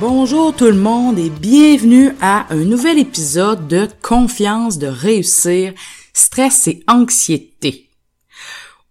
Bonjour 0.00 0.56
tout 0.56 0.64
le 0.64 0.78
monde 0.78 1.18
et 1.18 1.28
bienvenue 1.28 2.12
à 2.22 2.46
un 2.54 2.64
nouvel 2.64 2.98
épisode 2.98 3.68
de 3.68 3.86
Confiance 4.00 4.78
de 4.78 4.86
réussir, 4.86 5.74
stress 6.14 6.68
et 6.68 6.82
anxiété. 6.88 7.90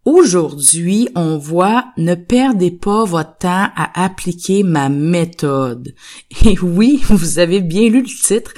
Aujourd'hui, 0.05 1.09
on 1.15 1.39
voit 1.39 1.85
ne 1.97 2.13
perdez 2.13 2.69
pas 2.69 3.05
votre 3.05 3.39
temps 3.39 3.69
à 3.75 4.03
appliquer 4.03 4.61
ma 4.61 4.89
méthode. 4.89 5.95
Et 6.45 6.59
oui, 6.59 7.01
vous 7.09 7.39
avez 7.39 7.61
bien 7.61 7.89
lu 7.89 8.03
le 8.03 8.07
titre, 8.07 8.53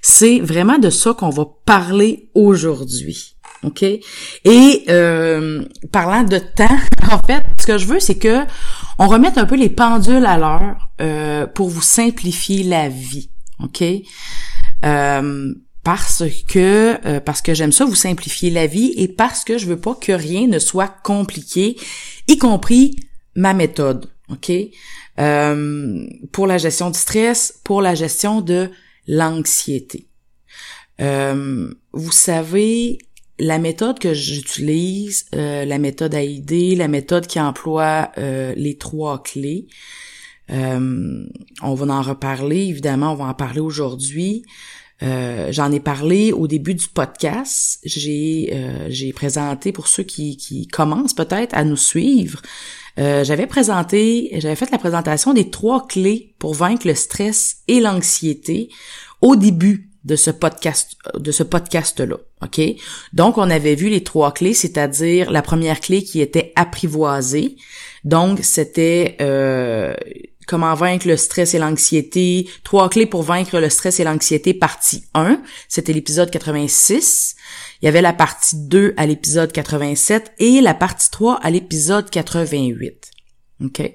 c'est 0.00 0.38
vraiment 0.38 0.78
de 0.78 0.90
ça 0.90 1.12
qu'on 1.12 1.30
va 1.30 1.44
parler 1.64 2.28
aujourd'hui. 2.34 3.34
OK? 3.64 3.82
Et 3.82 4.84
euh, 4.88 5.64
parlant 5.90 6.22
de 6.22 6.38
temps, 6.38 6.78
en 7.10 7.18
fait, 7.26 7.42
ce 7.60 7.66
que 7.66 7.78
je 7.78 7.86
veux, 7.86 7.98
c'est 8.00 8.18
que 8.18 8.44
on 8.98 9.08
remette 9.08 9.38
un 9.38 9.46
peu 9.46 9.56
les 9.56 9.68
pendules 9.68 10.26
à 10.26 10.38
l'heure 10.38 10.90
euh, 11.00 11.46
pour 11.46 11.68
vous 11.68 11.82
simplifier 11.82 12.62
la 12.64 12.88
vie. 12.88 13.30
OK? 13.62 13.82
Euh, 14.84 15.54
parce 15.82 16.24
que 16.48 16.98
euh, 17.06 17.20
parce 17.20 17.42
que 17.42 17.54
j'aime 17.54 17.72
ça 17.72 17.84
vous 17.84 17.94
simplifier 17.94 18.50
la 18.50 18.66
vie 18.66 18.92
et 18.96 19.08
parce 19.08 19.44
que 19.44 19.56
je 19.56 19.66
veux 19.66 19.78
pas 19.78 19.94
que 19.94 20.12
rien 20.12 20.46
ne 20.46 20.58
soit 20.58 20.92
compliqué, 21.02 21.76
y 22.26 22.38
compris 22.38 22.96
ma 23.34 23.54
méthode, 23.54 24.10
ok? 24.28 24.52
Pour 26.32 26.46
la 26.46 26.58
gestion 26.58 26.90
du 26.90 26.98
stress, 26.98 27.60
pour 27.64 27.80
la 27.80 27.94
gestion 27.94 28.40
de 28.40 28.70
l'anxiété. 29.06 30.08
Vous 30.98 32.12
savez, 32.12 32.98
la 33.38 33.58
méthode 33.58 33.98
que 33.98 34.14
j'utilise, 34.14 35.26
la 35.32 35.78
méthode 35.78 36.14
AID, 36.14 36.76
la 36.76 36.88
méthode 36.88 37.26
qui 37.26 37.40
emploie 37.40 38.10
les 38.16 38.76
trois 38.78 39.22
clés, 39.22 39.66
on 40.48 41.74
va 41.74 41.94
en 41.94 42.02
reparler, 42.02 42.62
évidemment, 42.62 43.12
on 43.12 43.16
va 43.16 43.26
en 43.26 43.34
parler 43.34 43.60
aujourd'hui. 43.60 44.44
Euh, 45.02 45.48
j'en 45.52 45.70
ai 45.72 45.80
parlé 45.80 46.32
au 46.32 46.46
début 46.46 46.74
du 46.74 46.88
podcast. 46.88 47.80
J'ai 47.84 48.50
euh, 48.52 49.12
présenté 49.14 49.72
pour 49.72 49.88
ceux 49.88 50.02
qui, 50.02 50.36
qui 50.36 50.66
commencent 50.66 51.14
peut-être 51.14 51.54
à 51.54 51.64
nous 51.64 51.76
suivre. 51.76 52.40
Euh, 52.98 53.24
j'avais 53.24 53.46
présenté, 53.46 54.30
j'avais 54.38 54.56
fait 54.56 54.70
la 54.70 54.78
présentation 54.78 55.34
des 55.34 55.50
trois 55.50 55.86
clés 55.86 56.34
pour 56.38 56.54
vaincre 56.54 56.86
le 56.86 56.94
stress 56.94 57.58
et 57.68 57.80
l'anxiété 57.80 58.70
au 59.20 59.36
début 59.36 59.85
de 60.06 60.16
ce 60.16 60.30
podcast 60.30 60.96
de 61.18 61.32
ce 61.32 61.42
podcast 61.42 62.00
là 62.00 62.16
ok? 62.42 62.60
Donc 63.12 63.36
on 63.36 63.50
avait 63.50 63.74
vu 63.74 63.88
les 63.90 64.02
trois 64.02 64.32
clés 64.32 64.54
c'est-à-dire 64.54 65.30
la 65.30 65.42
première 65.42 65.80
clé 65.80 66.02
qui 66.02 66.20
était 66.20 66.52
apprivoiser 66.56 67.56
donc 68.04 68.38
c'était 68.42 69.16
euh, 69.20 69.94
Comment 70.46 70.74
vaincre 70.74 71.08
le 71.08 71.16
stress 71.16 71.54
et 71.54 71.58
l'anxiété? 71.58 72.48
Trois 72.62 72.88
clés 72.88 73.06
pour 73.06 73.24
vaincre 73.24 73.58
le 73.58 73.68
stress 73.68 73.98
et 73.98 74.04
l'anxiété, 74.04 74.54
partie 74.54 75.04
1. 75.14 75.42
C'était 75.68 75.92
l'épisode 75.92 76.30
86. 76.30 77.34
Il 77.82 77.86
y 77.86 77.88
avait 77.88 78.00
la 78.00 78.12
partie 78.12 78.56
2 78.56 78.94
à 78.96 79.06
l'épisode 79.06 79.50
87 79.50 80.34
et 80.38 80.60
la 80.60 80.72
partie 80.72 81.10
3 81.10 81.40
à 81.42 81.50
l'épisode 81.50 82.08
88. 82.10 83.10
OK? 83.64 83.92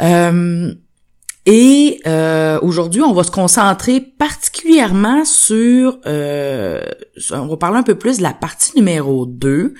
Euh, 0.00 0.74
et 1.46 2.00
euh, 2.06 2.58
aujourd'hui, 2.62 3.02
on 3.02 3.12
va 3.12 3.22
se 3.22 3.30
concentrer 3.30 4.00
particulièrement 4.00 5.24
sur, 5.24 5.98
euh, 6.06 6.82
on 7.32 7.46
va 7.46 7.56
parler 7.58 7.78
un 7.78 7.82
peu 7.82 7.96
plus 7.96 8.18
de 8.18 8.22
la 8.22 8.32
partie 8.32 8.72
numéro 8.76 9.26
2, 9.26 9.74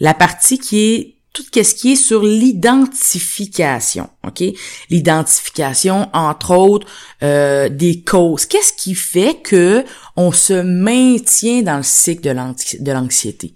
la 0.00 0.14
partie 0.14 0.58
qui 0.58 0.80
est 0.80 1.10
tout 1.32 1.44
ce 1.52 1.74
qui 1.74 1.92
est 1.92 1.96
sur 1.96 2.22
l'identification, 2.22 4.08
ok? 4.24 4.44
L'identification, 4.88 6.08
entre 6.12 6.52
autres, 6.52 6.86
euh, 7.24 7.68
des 7.68 8.02
causes. 8.02 8.46
Qu'est-ce 8.46 8.72
qui 8.72 8.94
fait 8.94 9.40
que 9.42 9.84
on 10.16 10.30
se 10.30 10.52
maintient 10.52 11.62
dans 11.62 11.78
le 11.78 11.82
cycle 11.82 12.22
de 12.22 12.92
l'anxiété? 12.92 13.54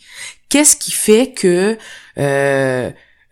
Qu'est-ce 0.48 0.76
qui 0.76 0.90
fait 0.90 1.32
que 1.32 1.78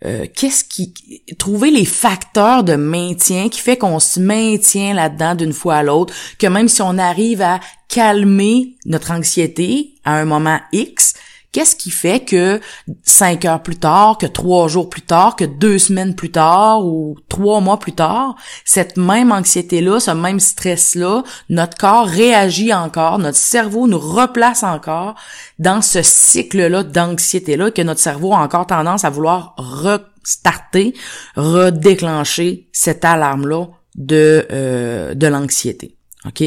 euh, 0.07 0.25
qu'est-ce 0.33 0.63
qui 0.63 0.93
trouver 1.37 1.69
les 1.69 1.85
facteurs 1.85 2.63
de 2.63 2.75
maintien 2.75 3.49
qui 3.49 3.59
fait 3.59 3.77
qu'on 3.77 3.99
se 3.99 4.19
maintient 4.19 4.93
là-dedans 4.93 5.35
d'une 5.35 5.53
fois 5.53 5.75
à 5.75 5.83
l'autre 5.83 6.13
que 6.39 6.47
même 6.47 6.69
si 6.69 6.81
on 6.81 6.97
arrive 6.97 7.41
à 7.41 7.59
calmer 7.89 8.77
notre 8.85 9.11
anxiété 9.11 9.95
à 10.05 10.13
un 10.13 10.25
moment 10.25 10.59
X, 10.71 11.13
Qu'est-ce 11.53 11.75
qui 11.75 11.91
fait 11.91 12.19
que 12.19 12.59
cinq 13.03 13.45
heures 13.45 13.63
plus 13.63 13.77
tard, 13.77 14.17
que 14.17 14.25
trois 14.25 14.67
jours 14.67 14.89
plus 14.89 15.01
tard, 15.01 15.35
que 15.35 15.45
deux 15.45 15.79
semaines 15.79 16.13
plus 16.13 16.29
tard 16.29 16.85
ou 16.85 17.15
trois 17.29 17.61
mois 17.61 17.79
plus 17.79 17.93
tard, 17.93 18.35
cette 18.65 18.97
même 18.97 19.31
anxiété-là, 19.31 19.99
ce 19.99 20.11
même 20.11 20.39
stress-là, 20.39 21.23
notre 21.49 21.77
corps 21.77 22.05
réagit 22.05 22.73
encore, 22.73 23.17
notre 23.17 23.37
cerveau 23.37 23.87
nous 23.87 23.99
replace 23.99 24.63
encore 24.63 25.15
dans 25.57 25.81
ce 25.81 26.01
cycle-là 26.03 26.83
d'anxiété-là, 26.83 27.71
que 27.71 27.81
notre 27.81 28.01
cerveau 28.01 28.33
a 28.33 28.39
encore 28.39 28.67
tendance 28.67 29.05
à 29.05 29.09
vouloir 29.09 29.55
restarter, 29.57 30.93
redéclencher 31.35 32.67
cette 32.73 33.05
alarme-là 33.05 33.67
de, 33.95 34.45
euh, 34.51 35.13
de 35.13 35.27
l'anxiété. 35.27 35.95
OK? 36.25 36.43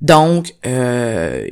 Donc, 0.00 0.54
euh, 0.66 1.46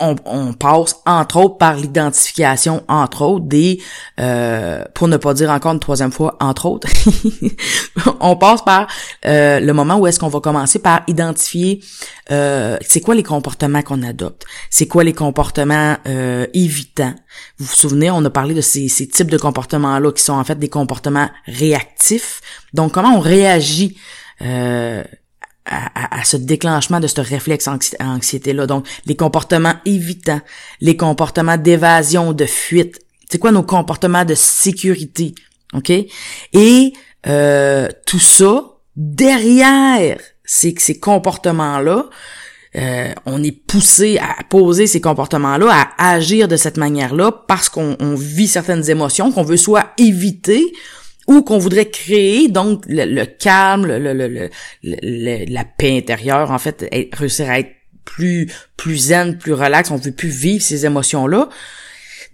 on, 0.00 0.52
passe 0.52 0.96
entre 1.06 1.36
autres 1.36 1.56
par 1.56 1.76
l'identification, 1.76 2.82
entre 2.88 3.22
autres, 3.22 3.46
des, 3.46 3.80
euh, 4.18 4.84
pour 4.92 5.06
ne 5.06 5.16
pas 5.16 5.34
dire 5.34 5.50
encore 5.50 5.72
une 5.72 5.80
troisième 5.80 6.10
fois, 6.10 6.36
entre 6.40 6.66
autres, 6.66 6.88
on 8.20 8.36
passe 8.36 8.62
par 8.62 8.88
euh, 9.24 9.60
le 9.60 9.72
moment 9.72 9.96
où 9.96 10.06
est-ce 10.06 10.18
qu'on 10.18 10.28
va 10.28 10.40
commencer 10.40 10.80
par 10.80 11.02
identifier 11.06 11.80
euh, 12.32 12.76
c'est 12.80 13.00
quoi 13.00 13.14
les 13.14 13.22
comportements 13.22 13.82
qu'on 13.82 14.02
adopte, 14.02 14.44
c'est 14.68 14.86
quoi 14.86 15.04
les 15.04 15.12
comportements 15.12 15.96
évitants? 16.52 17.14
Vous 17.58 17.66
vous 17.66 17.74
souvenez, 17.74 18.10
on 18.10 18.24
a 18.24 18.30
parlé 18.30 18.54
de 18.54 18.60
ces, 18.60 18.88
ces 18.88 19.06
types 19.06 19.30
de 19.30 19.38
comportements-là 19.38 20.12
qui 20.12 20.22
sont 20.22 20.32
en 20.32 20.44
fait 20.44 20.58
des 20.58 20.68
comportements 20.68 21.30
réactifs. 21.46 22.40
Donc, 22.72 22.92
comment 22.92 23.16
on 23.16 23.20
réagit 23.20 23.96
à, 25.66 26.24
ce 26.24 26.36
déclenchement 26.36 27.00
de 27.00 27.06
ce 27.06 27.20
réflexe 27.20 27.68
anxiété-là. 28.00 28.66
Donc, 28.66 28.86
les 29.06 29.16
comportements 29.16 29.74
évitants, 29.86 30.40
les 30.80 30.96
comportements 30.96 31.56
d'évasion, 31.56 32.32
de 32.32 32.44
fuite. 32.44 33.00
C'est 33.30 33.38
quoi 33.38 33.50
nos 33.50 33.62
comportements 33.62 34.24
de 34.24 34.34
sécurité? 34.34 35.34
OK? 35.72 35.90
Et 36.52 36.92
euh, 37.26 37.88
tout 38.06 38.18
ça, 38.18 38.64
derrière 38.96 40.20
ces, 40.44 40.74
ces 40.78 40.98
comportements-là, 41.00 42.10
euh, 42.76 43.12
on 43.24 43.42
est 43.42 43.52
poussé 43.52 44.18
à 44.18 44.42
poser 44.44 44.86
ces 44.86 45.00
comportements-là, 45.00 45.68
à 45.96 46.12
agir 46.12 46.48
de 46.48 46.56
cette 46.56 46.76
manière-là 46.76 47.30
parce 47.46 47.68
qu'on 47.68 47.96
vit 48.16 48.48
certaines 48.48 48.90
émotions 48.90 49.30
qu'on 49.30 49.44
veut 49.44 49.56
soit 49.56 49.92
éviter 49.96 50.72
ou 51.26 51.42
qu'on 51.42 51.58
voudrait 51.58 51.88
créer 51.88 52.48
donc 52.48 52.84
le, 52.86 53.24
calme, 53.24 53.86
le, 53.86 54.48
la 54.82 55.64
paix 55.64 55.96
intérieure, 55.96 56.50
en 56.50 56.58
fait, 56.58 56.84
réussir 57.12 57.48
à 57.50 57.60
être 57.60 57.72
plus 58.04 58.52
plus 58.76 58.96
zen, 58.96 59.38
plus 59.38 59.54
relax, 59.54 59.90
on 59.90 59.96
veut 59.96 60.12
plus 60.12 60.28
vivre 60.28 60.62
ces 60.62 60.84
émotions-là. 60.84 61.48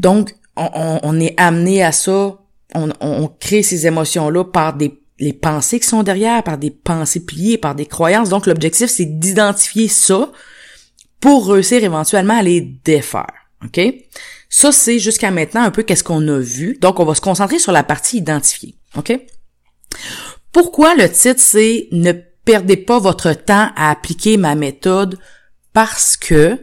Donc, 0.00 0.34
on, 0.56 1.20
est 1.20 1.34
amené 1.38 1.82
à 1.82 1.92
ça, 1.92 2.38
on, 2.74 3.30
crée 3.38 3.62
ces 3.62 3.86
émotions-là 3.86 4.44
par 4.44 4.74
des 4.74 5.00
les 5.20 5.34
pensées 5.34 5.78
qui 5.78 5.86
sont 5.86 6.02
derrière, 6.02 6.42
par 6.42 6.56
des 6.56 6.70
pensées 6.70 7.24
pliées, 7.24 7.58
par 7.58 7.74
des 7.74 7.84
croyances. 7.84 8.30
Donc, 8.30 8.46
l'objectif, 8.46 8.88
c'est 8.88 9.04
d'identifier 9.04 9.86
ça 9.86 10.32
pour 11.20 11.46
réussir 11.46 11.84
éventuellement 11.84 12.38
à 12.38 12.42
les 12.42 12.62
défaire. 12.62 13.30
OK? 13.62 13.80
Ça, 14.48 14.72
c'est 14.72 14.98
jusqu'à 14.98 15.30
maintenant 15.30 15.62
un 15.62 15.70
peu 15.70 15.82
qu'est-ce 15.82 16.02
qu'on 16.02 16.26
a 16.26 16.38
vu. 16.38 16.78
Donc, 16.80 17.00
on 17.00 17.04
va 17.04 17.14
se 17.14 17.20
concentrer 17.20 17.58
sur 17.58 17.70
la 17.70 17.84
partie 17.84 18.16
identifiée. 18.16 18.76
OK? 18.96 19.18
Pourquoi 20.52 20.94
le 20.94 21.10
titre, 21.10 21.40
c'est 21.40 21.88
Ne 21.92 22.12
perdez 22.44 22.76
pas 22.76 22.98
votre 22.98 23.32
temps 23.32 23.70
à 23.76 23.90
appliquer 23.90 24.36
ma 24.36 24.54
méthode 24.54 25.18
parce 25.72 26.16
que 26.16 26.58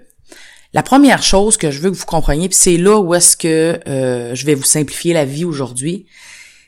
la 0.74 0.84
première 0.84 1.24
chose 1.24 1.58
que 1.58 1.72
je 1.72 1.80
veux 1.80 1.90
que 1.90 1.96
vous 1.96 2.06
compreniez, 2.06 2.50
puis 2.50 2.58
c'est 2.58 2.78
là 2.78 3.00
où 3.00 3.14
est-ce 3.14 3.38
que 3.38 3.80
euh, 3.88 4.36
je 4.36 4.46
vais 4.46 4.54
vous 4.54 4.64
simplifier 4.64 5.14
la 5.14 5.26
vie 5.26 5.46
aujourd'hui, 5.46 6.06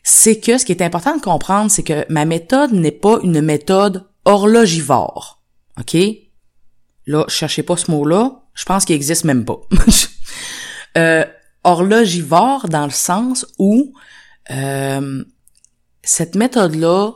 c'est 0.03 0.39
que 0.39 0.57
ce 0.57 0.65
qui 0.65 0.71
est 0.71 0.81
important 0.81 1.15
de 1.15 1.21
comprendre, 1.21 1.69
c'est 1.69 1.83
que 1.83 2.05
ma 2.09 2.25
méthode 2.25 2.71
n'est 2.71 2.91
pas 2.91 3.19
une 3.21 3.41
méthode 3.41 4.05
horlogivore. 4.25 5.41
OK? 5.79 5.97
Là, 7.05 7.25
cherchez 7.27 7.63
pas 7.63 7.77
ce 7.77 7.91
mot-là. 7.91 8.43
Je 8.53 8.65
pense 8.65 8.85
qu'il 8.85 8.95
existe 8.95 9.25
même 9.25 9.45
pas. 9.45 9.59
euh, 10.97 11.25
horlogivore 11.63 12.69
dans 12.69 12.85
le 12.85 12.91
sens 12.91 13.45
où 13.57 13.93
euh, 14.51 15.23
cette 16.09 16.33
méthode-là 16.33 17.11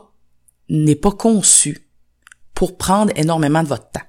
n'est 0.68 0.94
pas 0.94 1.10
conçue 1.10 1.90
pour 2.54 2.78
prendre 2.78 3.12
énormément 3.16 3.64
de 3.64 3.68
votre 3.68 3.90
temps. 3.90 4.06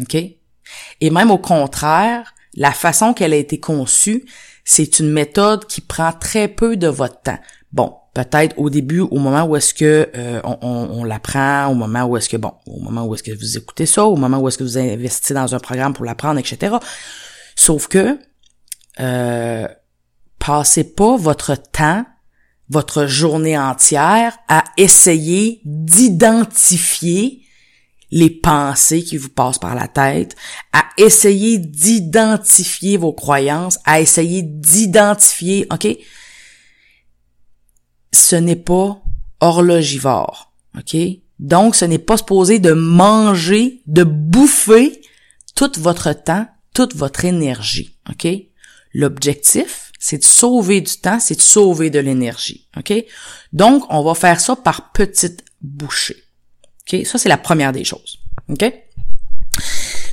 OK? 0.00 0.14
Et 0.14 1.10
même 1.10 1.32
au 1.32 1.38
contraire, 1.38 2.32
la 2.54 2.70
façon 2.70 3.14
qu'elle 3.14 3.32
a 3.32 3.36
été 3.36 3.58
conçue, 3.58 4.24
c'est 4.64 5.00
une 5.00 5.10
méthode 5.10 5.66
qui 5.66 5.80
prend 5.80 6.12
très 6.12 6.46
peu 6.46 6.76
de 6.76 6.86
votre 6.86 7.20
temps. 7.20 7.38
Bon, 7.72 7.96
peut-être 8.14 8.56
au 8.60 8.70
début, 8.70 9.00
au 9.00 9.18
moment 9.18 9.42
où 9.42 9.56
est-ce 9.56 9.74
que 9.74 10.08
euh, 10.14 10.40
on, 10.44 11.02
l'apprend, 11.02 11.66
au 11.66 11.74
moment 11.74 12.04
où 12.04 12.16
est-ce 12.16 12.28
que 12.28 12.36
bon, 12.36 12.52
au 12.66 12.78
moment 12.78 13.06
où 13.06 13.14
est-ce 13.16 13.24
que 13.24 13.36
vous 13.36 13.58
écoutez 13.58 13.86
ça, 13.86 14.04
au 14.04 14.14
moment 14.14 14.38
où 14.38 14.46
est-ce 14.46 14.56
que 14.56 14.64
vous 14.64 14.78
investissez 14.78 15.34
dans 15.34 15.52
un 15.52 15.58
programme 15.58 15.94
pour 15.94 16.04
l'apprendre, 16.04 16.38
etc. 16.38 16.76
Sauf 17.56 17.88
que 17.88 18.20
euh, 19.00 19.66
passez 20.38 20.84
pas 20.84 21.16
votre 21.16 21.56
temps, 21.56 22.06
votre 22.68 23.06
journée 23.06 23.58
entière 23.58 24.36
à 24.48 24.64
essayer 24.76 25.60
d'identifier 25.64 27.42
les 28.10 28.30
pensées 28.30 29.02
qui 29.02 29.16
vous 29.16 29.28
passent 29.28 29.58
par 29.58 29.74
la 29.74 29.88
tête, 29.88 30.36
à 30.72 30.84
essayer 30.96 31.58
d'identifier 31.58 32.96
vos 32.96 33.12
croyances, 33.12 33.78
à 33.84 34.00
essayer 34.00 34.42
d'identifier, 34.42 35.66
OK? 35.72 35.88
Ce 38.12 38.36
n'est 38.36 38.56
pas 38.56 39.02
horlogivore, 39.40 40.52
OK? 40.78 40.96
Donc, 41.38 41.76
ce 41.76 41.84
n'est 41.84 41.98
pas 41.98 42.16
supposé 42.16 42.58
de 42.58 42.72
manger, 42.72 43.82
de 43.86 44.04
bouffer 44.04 45.02
tout 45.54 45.72
votre 45.78 46.12
temps, 46.12 46.46
toute 46.74 46.94
votre 46.94 47.24
énergie, 47.24 47.98
OK? 48.08 48.26
L'objectif, 48.94 49.85
c'est 50.08 50.18
de 50.18 50.24
sauver 50.24 50.80
du 50.80 50.98
temps, 50.98 51.18
c'est 51.18 51.34
de 51.34 51.40
sauver 51.40 51.90
de 51.90 51.98
l'énergie, 51.98 52.68
OK? 52.76 52.92
Donc, 53.52 53.82
on 53.90 54.04
va 54.04 54.14
faire 54.14 54.38
ça 54.38 54.54
par 54.54 54.92
petites 54.92 55.44
bouchées. 55.60 56.22
OK? 56.82 57.04
Ça, 57.04 57.18
c'est 57.18 57.28
la 57.28 57.36
première 57.36 57.72
des 57.72 57.82
choses. 57.82 58.18
OK? 58.48 58.72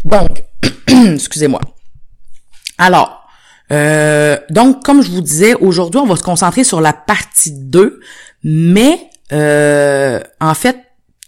Donc, 0.04 0.46
excusez-moi. 0.88 1.62
Alors, 2.80 3.28
euh, 3.72 4.36
donc, 4.50 4.84
comme 4.84 5.04
je 5.04 5.12
vous 5.12 5.22
disais, 5.22 5.54
aujourd'hui, 5.54 6.02
on 6.02 6.08
va 6.08 6.16
se 6.16 6.24
concentrer 6.24 6.64
sur 6.64 6.82
la 6.82 6.94
partie 6.94 7.52
2, 7.52 8.00
mais 8.44 9.12
euh, 9.32 10.20
en 10.42 10.56
fait, 10.56 10.78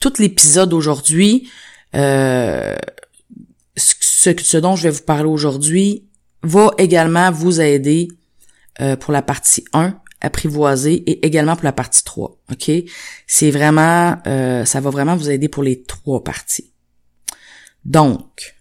tout 0.01 0.13
l'épisode 0.17 0.73
aujourd'hui, 0.73 1.51
euh, 1.93 2.75
ce, 3.77 4.33
ce, 4.35 4.57
dont 4.57 4.75
je 4.75 4.81
vais 4.81 4.89
vous 4.89 5.03
parler 5.03 5.29
aujourd'hui, 5.29 6.07
va 6.41 6.71
également 6.79 7.29
vous 7.29 7.61
aider 7.61 8.07
pour 8.99 9.13
la 9.13 9.21
partie 9.21 9.63
1 9.73 9.99
apprivoiser 10.25 10.93
et 10.93 11.25
également 11.25 11.55
pour 11.55 11.65
la 11.65 11.71
partie 11.71 12.03
3. 12.03 12.37
OK? 12.51 12.71
C'est 13.27 13.51
vraiment, 13.51 14.17
euh, 14.27 14.65
ça 14.65 14.81
va 14.81 14.89
vraiment 14.89 15.15
vous 15.15 15.29
aider 15.29 15.47
pour 15.47 15.63
les 15.63 15.83
trois 15.83 16.23
parties. 16.23 16.71
Donc, 17.83 18.55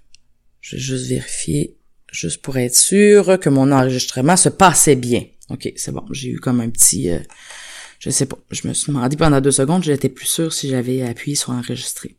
je 0.61 0.77
vais 0.77 0.83
juste 0.83 1.07
vérifier, 1.07 1.77
juste 2.13 2.43
pour 2.43 2.57
être 2.59 2.77
sûr 2.77 3.39
que 3.41 3.49
mon 3.49 3.73
enregistrement 3.73 4.37
se 4.37 4.49
passait 4.49 4.97
bien. 4.97 5.25
OK, 5.51 5.73
c'est 5.77 5.93
bon. 5.93 6.05
J'ai 6.11 6.31
eu 6.31 6.39
comme 6.39 6.61
un 6.61 6.71
petit, 6.71 7.11
euh, 7.11 7.19
je 7.99 8.11
sais 8.11 8.27
pas, 8.27 8.39
je 8.51 8.69
me 8.69 8.75
suis 8.75 8.93
demandé 8.93 9.17
pendant 9.17 9.41
deux 9.41 9.51
secondes, 9.51 9.83
j'étais 9.83 10.09
plus 10.09 10.27
sûr 10.27 10.53
si 10.53 10.69
j'avais 10.69 11.03
appuyé 11.03 11.37
sur 11.37 11.51
enregistrer. 11.51 12.17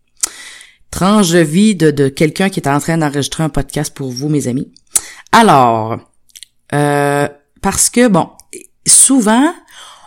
Tranche 0.89 1.30
de 1.31 1.39
vie 1.39 1.75
de, 1.75 1.92
de 1.92 2.07
quelqu'un 2.07 2.50
qui 2.50 2.59
est 2.59 2.68
en 2.68 2.80
train 2.80 2.97
d'enregistrer 2.97 3.44
un 3.44 3.50
podcast 3.50 3.94
pour 3.94 4.09
vous, 4.09 4.30
mes 4.30 4.47
amis. 4.47 4.71
Alors, 5.31 6.00
euh, 6.74 7.27
parce 7.66 7.90
que, 7.90 8.08
bon, 8.08 8.30
souvent, 8.86 9.52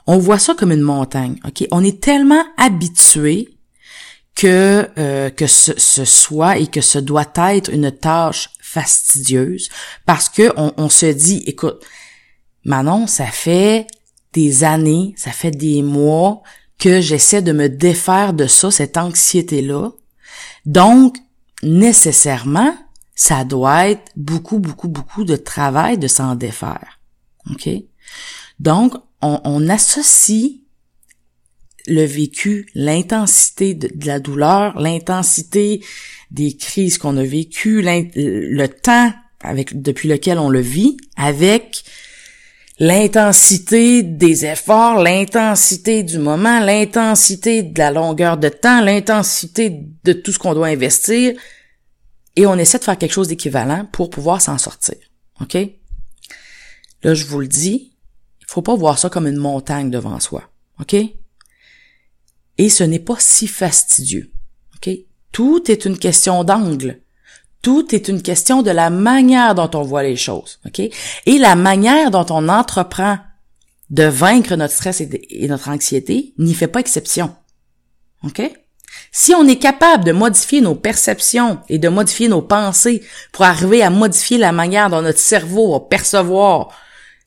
on 0.06 0.16
voit 0.16 0.38
ça 0.38 0.54
comme 0.54 0.70
une 0.70 0.80
montagne. 0.80 1.40
Ok, 1.44 1.66
on 1.72 1.82
est 1.82 2.00
tellement 2.00 2.44
habitué 2.56 3.48
que 4.36 4.88
euh, 4.96 5.28
que 5.30 5.48
ce, 5.48 6.04
soit 6.04 6.58
et 6.58 6.68
que 6.68 6.80
ce 6.80 7.00
doit 7.00 7.26
être 7.36 7.68
une 7.72 7.90
tâche 7.90 8.50
fastidieuse 8.60 9.70
parce 10.06 10.28
que 10.28 10.52
on, 10.56 10.88
se 10.88 11.06
dit, 11.06 11.42
écoute, 11.48 11.84
Manon, 12.64 13.08
ça 13.08 13.26
fait 13.26 13.88
des 14.32 14.62
années, 14.62 15.14
ça 15.16 15.32
fait 15.32 15.50
des 15.50 15.82
mois 15.82 16.44
que 16.78 17.00
j'essaie 17.00 17.42
de 17.42 17.50
me 17.50 17.68
défaire 17.68 18.34
de 18.34 18.46
ça, 18.46 18.70
cette 18.70 18.96
anxiété-là. 18.96 19.90
Donc, 20.64 21.16
nécessairement, 21.64 22.72
ça 23.16 23.42
doit 23.42 23.88
être 23.88 24.12
beaucoup, 24.14 24.60
beaucoup, 24.60 24.86
beaucoup 24.86 25.24
de 25.24 25.34
travail 25.34 25.98
de 25.98 26.06
s'en 26.06 26.36
défaire. 26.36 26.97
OK? 27.50 27.68
Donc, 28.60 28.94
on, 29.20 29.68
associe 29.68 30.60
le 31.86 32.04
vécu, 32.04 32.68
l'intensité 32.74 33.74
de, 33.74 33.90
la 34.06 34.20
douleur, 34.20 34.78
l'intensité 34.78 35.82
des 36.30 36.56
crises 36.56 36.98
qu'on 36.98 37.16
a 37.16 37.24
vécues, 37.24 37.82
le 37.82 38.66
temps 38.66 39.12
depuis 39.72 40.08
lequel 40.08 40.38
on 40.38 40.48
le 40.48 40.60
vit, 40.60 40.96
avec 41.16 41.84
l'intensité 42.80 44.02
des 44.02 44.44
efforts, 44.44 45.02
l'intensité 45.02 46.02
du 46.02 46.18
moment, 46.18 46.60
l'intensité 46.60 47.62
de 47.62 47.78
la 47.78 47.90
longueur 47.90 48.36
de 48.36 48.48
temps, 48.48 48.80
l'intensité 48.80 49.84
de 50.04 50.12
tout 50.12 50.32
ce 50.32 50.38
qu'on 50.38 50.54
doit 50.54 50.68
investir, 50.68 51.34
et 52.36 52.46
on 52.46 52.56
essaie 52.56 52.78
de 52.78 52.84
faire 52.84 52.98
quelque 52.98 53.12
chose 53.12 53.28
d'équivalent 53.28 53.86
pour 53.90 54.10
pouvoir 54.10 54.40
s'en 54.40 54.58
sortir. 54.58 54.96
OK? 55.40 55.56
Là, 57.02 57.14
je 57.14 57.26
vous 57.26 57.40
le 57.40 57.46
dis, 57.46 57.92
faut 58.46 58.62
pas 58.62 58.74
voir 58.74 58.98
ça 58.98 59.10
comme 59.10 59.26
une 59.26 59.36
montagne 59.36 59.90
devant 59.90 60.18
soi. 60.20 60.50
OK? 60.80 60.96
Et 62.56 62.68
ce 62.68 62.82
n'est 62.82 62.98
pas 62.98 63.16
si 63.18 63.46
fastidieux. 63.46 64.32
OK? 64.76 64.90
Tout 65.32 65.70
est 65.70 65.84
une 65.84 65.98
question 65.98 66.42
d'angle. 66.44 67.00
Tout 67.62 67.94
est 67.94 68.08
une 68.08 68.22
question 68.22 68.62
de 68.62 68.70
la 68.70 68.90
manière 68.90 69.54
dont 69.54 69.70
on 69.74 69.82
voit 69.82 70.02
les 70.02 70.16
choses. 70.16 70.60
OK? 70.66 70.80
Et 70.80 71.38
la 71.38 71.56
manière 71.56 72.10
dont 72.10 72.26
on 72.30 72.48
entreprend 72.48 73.18
de 73.90 74.04
vaincre 74.04 74.54
notre 74.56 74.74
stress 74.74 75.00
et, 75.00 75.48
notre 75.48 75.68
anxiété 75.68 76.34
n'y 76.38 76.54
fait 76.54 76.68
pas 76.68 76.80
exception. 76.80 77.34
OK? 78.24 78.42
Si 79.12 79.34
on 79.34 79.46
est 79.46 79.58
capable 79.58 80.04
de 80.04 80.12
modifier 80.12 80.60
nos 80.60 80.74
perceptions 80.74 81.60
et 81.68 81.78
de 81.78 81.88
modifier 81.88 82.28
nos 82.28 82.42
pensées 82.42 83.02
pour 83.32 83.44
arriver 83.44 83.82
à 83.82 83.90
modifier 83.90 84.38
la 84.38 84.52
manière 84.52 84.90
dont 84.90 85.02
notre 85.02 85.18
cerveau 85.18 85.72
va 85.72 85.80
percevoir 85.80 86.74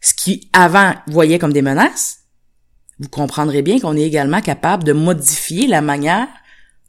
ce 0.01 0.13
qui 0.13 0.49
avant 0.51 0.93
voyait 1.07 1.39
comme 1.39 1.53
des 1.53 1.61
menaces, 1.61 2.21
vous 2.99 3.09
comprendrez 3.09 3.61
bien 3.61 3.79
qu'on 3.79 3.95
est 3.95 4.01
également 4.01 4.41
capable 4.41 4.83
de 4.83 4.93
modifier 4.93 5.67
la 5.67 5.81
manière 5.81 6.27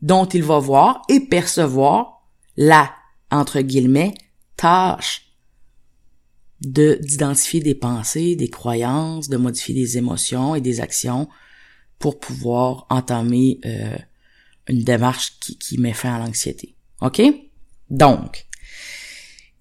dont 0.01 0.27
il 0.27 0.43
va 0.43 0.59
voir 0.59 1.03
et 1.09 1.21
percevoir 1.21 2.23
la, 2.57 2.93
entre 3.31 3.61
guillemets, 3.61 4.15
tâche 4.57 5.29
de 6.61 6.99
d'identifier 7.03 7.61
des 7.61 7.75
pensées, 7.75 8.37
des 8.37 8.49
croyances, 8.49 9.29
de 9.29 9.37
modifier 9.37 9.75
des 9.75 9.99
émotions 9.99 10.55
et 10.55 10.61
des 10.61 10.81
actions 10.81 11.29
pour 11.99 12.19
pouvoir 12.19 12.87
entamer 12.89 13.59
euh, 13.65 13.97
une 14.69 14.83
démarche 14.83 15.39
qui, 15.41 15.59
qui 15.59 15.79
met 15.79 15.93
fin 15.93 16.15
à 16.15 16.19
l'anxiété. 16.19 16.77
OK? 17.01 17.21
Donc, 17.91 18.47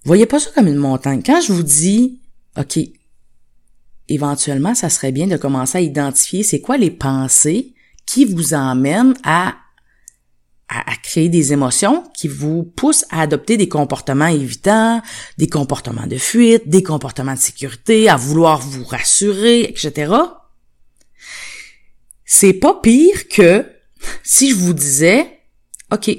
voyez 0.04 0.26
pas 0.26 0.40
ça 0.40 0.52
comme 0.54 0.68
une 0.68 0.76
montagne. 0.76 1.22
Quand 1.24 1.42
je 1.42 1.54
vous 1.54 1.64
dis, 1.64 2.22
OK, 2.58 2.80
éventuellement, 4.14 4.76
ça 4.76 4.90
serait 4.90 5.12
bien 5.12 5.28
de 5.28 5.38
commencer 5.38 5.78
à 5.78 5.82
identifier 5.82 6.44
c'est 6.44 6.62
quoi 6.62 6.78
les 6.78 6.92
pensées 6.92 7.74
qui 8.06 8.26
vous 8.26 8.54
emmènent 8.54 9.14
à, 9.24 9.56
à, 10.68 10.96
créer 11.04 11.30
des 11.30 11.54
émotions 11.54 12.04
qui 12.14 12.28
vous 12.28 12.64
poussent 12.64 13.06
à 13.10 13.22
adopter 13.22 13.58
des 13.58 13.70
comportements 13.70 14.28
évitants, 14.28 15.02
des 15.38 15.48
comportements 15.48 16.08
de 16.08 16.18
fuite, 16.18 16.68
des 16.68 16.84
comportements 16.84 17.34
de 17.34 17.40
sécurité, 17.40 18.10
à 18.10 18.18
vouloir 18.18 18.60
vous 18.60 18.84
rassurer, 18.84 19.62
etc. 19.62 20.14
C'est 22.26 22.54
pas 22.54 22.80
pire 22.82 23.28
que 23.30 23.66
si 24.24 24.52
je 24.52 24.56
vous 24.56 24.74
disais, 24.74 25.40
OK, 25.92 26.10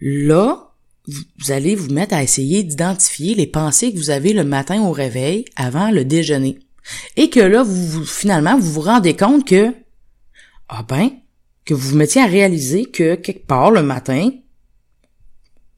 là, 0.00 0.63
vous 1.06 1.52
allez 1.52 1.74
vous 1.74 1.92
mettre 1.92 2.14
à 2.14 2.22
essayer 2.22 2.62
d'identifier 2.62 3.34
les 3.34 3.46
pensées 3.46 3.92
que 3.92 3.98
vous 3.98 4.10
avez 4.10 4.32
le 4.32 4.44
matin 4.44 4.82
au 4.82 4.92
réveil 4.92 5.44
avant 5.56 5.90
le 5.90 6.04
déjeuner. 6.04 6.58
Et 7.16 7.30
que 7.30 7.40
là, 7.40 7.62
vous, 7.62 8.04
finalement, 8.04 8.58
vous 8.58 8.72
vous 8.72 8.80
rendez 8.80 9.14
compte 9.14 9.46
que, 9.46 9.74
ah 10.68 10.82
ben, 10.82 11.10
que 11.64 11.74
vous 11.74 11.90
vous 11.90 11.96
mettiez 11.96 12.22
à 12.22 12.26
réaliser 12.26 12.86
que 12.86 13.14
quelque 13.14 13.46
part 13.46 13.70
le 13.70 13.82
matin, 13.82 14.30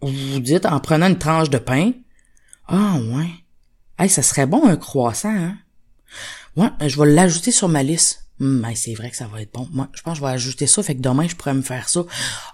vous 0.00 0.32
vous 0.32 0.40
dites 0.40 0.66
en 0.66 0.80
prenant 0.80 1.08
une 1.08 1.18
tranche 1.18 1.50
de 1.50 1.58
pain, 1.58 1.92
ah 2.68 2.98
ouais, 2.98 3.30
hey, 3.98 4.08
ça 4.08 4.22
serait 4.22 4.46
bon 4.46 4.66
un 4.66 4.76
croissant, 4.76 5.34
hein? 5.34 5.56
Ouais, 6.56 6.70
je 6.86 7.00
vais 7.00 7.12
l'ajouter 7.12 7.50
sur 7.50 7.68
ma 7.68 7.82
liste. 7.82 8.25
Hum, 8.38 8.66
c'est 8.74 8.94
vrai 8.94 9.10
que 9.10 9.16
ça 9.16 9.26
va 9.26 9.40
être 9.40 9.52
bon. 9.52 9.66
Moi, 9.72 9.88
je 9.94 10.02
pense 10.02 10.14
que 10.14 10.18
je 10.18 10.24
vais 10.24 10.32
ajouter 10.32 10.66
ça, 10.66 10.82
fait 10.82 10.94
que 10.94 11.00
demain, 11.00 11.26
je 11.26 11.34
pourrais 11.34 11.54
me 11.54 11.62
faire 11.62 11.88
ça. 11.88 12.04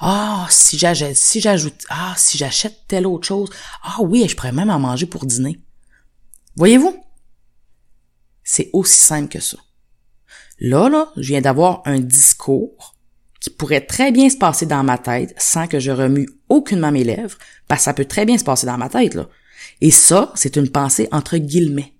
Ah, 0.00 0.46
si 0.48 0.78
j'ajoute, 0.78 1.14
si 1.14 1.40
j'ajoute, 1.40 1.84
ah, 1.88 2.14
si 2.16 2.38
j'achète 2.38 2.86
telle 2.86 3.06
autre 3.06 3.26
chose. 3.26 3.50
Ah 3.82 3.96
oui, 4.00 4.26
je 4.28 4.36
pourrais 4.36 4.52
même 4.52 4.70
en 4.70 4.78
manger 4.78 5.06
pour 5.06 5.26
dîner. 5.26 5.60
Voyez-vous? 6.56 6.96
C'est 8.44 8.70
aussi 8.72 8.98
simple 8.98 9.28
que 9.28 9.40
ça. 9.40 9.58
Là, 10.60 10.88
là, 10.88 11.10
je 11.16 11.28
viens 11.28 11.40
d'avoir 11.40 11.82
un 11.84 11.98
discours 11.98 12.94
qui 13.40 13.50
pourrait 13.50 13.84
très 13.84 14.12
bien 14.12 14.30
se 14.30 14.36
passer 14.36 14.66
dans 14.66 14.84
ma 14.84 14.98
tête 14.98 15.34
sans 15.36 15.66
que 15.66 15.80
je 15.80 15.90
remue 15.90 16.28
aucunement 16.48 16.92
mes 16.92 17.02
lèvres, 17.02 17.36
parce 17.66 17.80
que 17.80 17.84
ça 17.86 17.94
peut 17.94 18.04
très 18.04 18.24
bien 18.24 18.38
se 18.38 18.44
passer 18.44 18.66
dans 18.66 18.78
ma 18.78 18.88
tête, 18.88 19.14
là. 19.14 19.28
Et 19.80 19.90
ça, 19.90 20.30
c'est 20.36 20.54
une 20.54 20.70
pensée 20.70 21.08
entre 21.10 21.38
guillemets. 21.38 21.92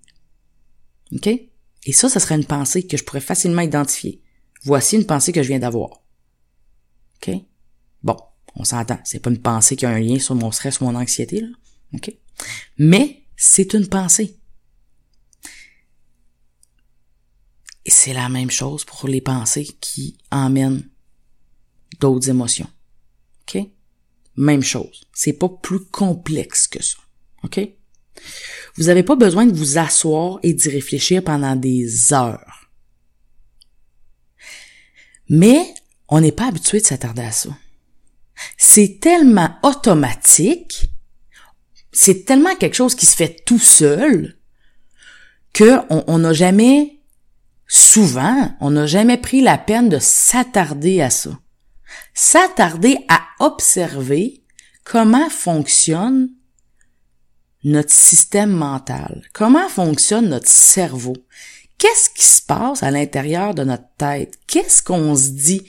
OK? 1.11 1.29
Et 1.85 1.93
ça, 1.93 2.09
ce 2.09 2.19
serait 2.19 2.35
une 2.35 2.45
pensée 2.45 2.85
que 2.87 2.97
je 2.97 3.03
pourrais 3.03 3.19
facilement 3.19 3.61
identifier. 3.61 4.21
Voici 4.63 4.95
une 4.95 5.05
pensée 5.05 5.31
que 5.33 5.43
je 5.43 5.49
viens 5.49 5.59
d'avoir. 5.59 6.01
OK? 7.15 7.35
Bon, 8.03 8.17
on 8.55 8.63
s'entend. 8.63 8.99
C'est 9.03 9.19
pas 9.19 9.29
une 9.29 9.41
pensée 9.41 9.75
qui 9.75 9.85
a 9.85 9.89
un 9.89 9.99
lien 9.99 10.19
sur 10.19 10.35
mon 10.35 10.51
stress 10.51 10.79
ou 10.79 10.85
mon 10.85 10.95
anxiété, 10.95 11.41
là. 11.41 11.47
OK? 11.93 12.15
Mais 12.77 13.23
c'est 13.35 13.73
une 13.73 13.87
pensée. 13.87 14.37
Et 17.85 17.91
c'est 17.91 18.13
la 18.13 18.29
même 18.29 18.51
chose 18.51 18.85
pour 18.85 19.07
les 19.07 19.21
pensées 19.21 19.67
qui 19.81 20.17
emmènent 20.31 20.89
d'autres 21.99 22.29
émotions. 22.29 22.69
OK? 23.41 23.61
Même 24.37 24.63
chose. 24.63 25.03
C'est 25.13 25.33
pas 25.33 25.49
plus 25.49 25.83
complexe 25.83 26.67
que 26.67 26.81
ça. 26.81 26.97
OK? 27.43 27.59
Vous 28.75 28.85
n'avez 28.85 29.03
pas 29.03 29.15
besoin 29.15 29.45
de 29.45 29.55
vous 29.55 29.77
asseoir 29.77 30.39
et 30.43 30.53
d'y 30.53 30.69
réfléchir 30.69 31.23
pendant 31.23 31.55
des 31.55 32.13
heures. 32.13 32.69
Mais 35.29 35.73
on 36.09 36.21
n'est 36.21 36.31
pas 36.31 36.47
habitué 36.47 36.79
de 36.79 36.85
s'attarder 36.85 37.21
à 37.21 37.31
ça. 37.31 37.49
C'est 38.57 38.99
tellement 38.99 39.55
automatique, 39.63 40.87
c'est 41.91 42.25
tellement 42.25 42.55
quelque 42.55 42.75
chose 42.75 42.95
qui 42.95 43.05
se 43.05 43.15
fait 43.15 43.43
tout 43.45 43.59
seul 43.59 44.37
que 45.53 45.79
on 45.89 46.17
n'a 46.17 46.33
jamais, 46.33 46.99
souvent, 47.67 48.55
on 48.59 48.71
n'a 48.71 48.87
jamais 48.87 49.17
pris 49.17 49.41
la 49.41 49.59
peine 49.59 49.87
de 49.87 49.99
s'attarder 49.99 51.01
à 51.01 51.11
ça. 51.11 51.39
S'attarder 52.15 52.97
à 53.07 53.21
observer 53.39 54.43
comment 54.83 55.29
fonctionne 55.29 56.29
notre 57.63 57.91
système 57.91 58.51
mental? 58.51 59.21
Comment 59.33 59.69
fonctionne 59.69 60.29
notre 60.29 60.49
cerveau? 60.49 61.15
Qu'est-ce 61.77 62.09
qui 62.09 62.25
se 62.25 62.41
passe 62.41 62.83
à 62.83 62.91
l'intérieur 62.91 63.53
de 63.53 63.63
notre 63.63 63.87
tête? 63.97 64.35
Qu'est-ce 64.47 64.81
qu'on 64.81 65.15
se 65.15 65.29
dit? 65.29 65.61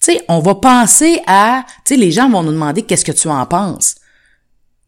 Tu 0.00 0.12
sais, 0.12 0.24
on 0.28 0.40
va 0.40 0.56
penser 0.56 1.20
à, 1.26 1.64
tu 1.84 1.96
les 1.96 2.10
gens 2.10 2.28
vont 2.28 2.42
nous 2.42 2.52
demander 2.52 2.82
qu'est-ce 2.82 3.04
que 3.04 3.12
tu 3.12 3.28
en 3.28 3.46
penses. 3.46 3.96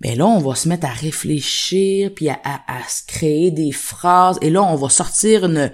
Mais 0.01 0.17
là, 0.17 0.27
on 0.27 0.39
va 0.39 0.55
se 0.55 0.69
mettre 0.69 0.87
à 0.87 0.93
réfléchir, 0.93 2.11
puis 2.15 2.29
à, 2.29 2.39
à, 2.45 2.89
se 2.89 3.03
créer 3.07 3.51
des 3.51 3.73
phrases, 3.73 4.39
et 4.43 4.51
là, 4.51 4.63
on 4.63 4.75
va 4.75 4.89
sortir 4.89 5.47
une, 5.47 5.73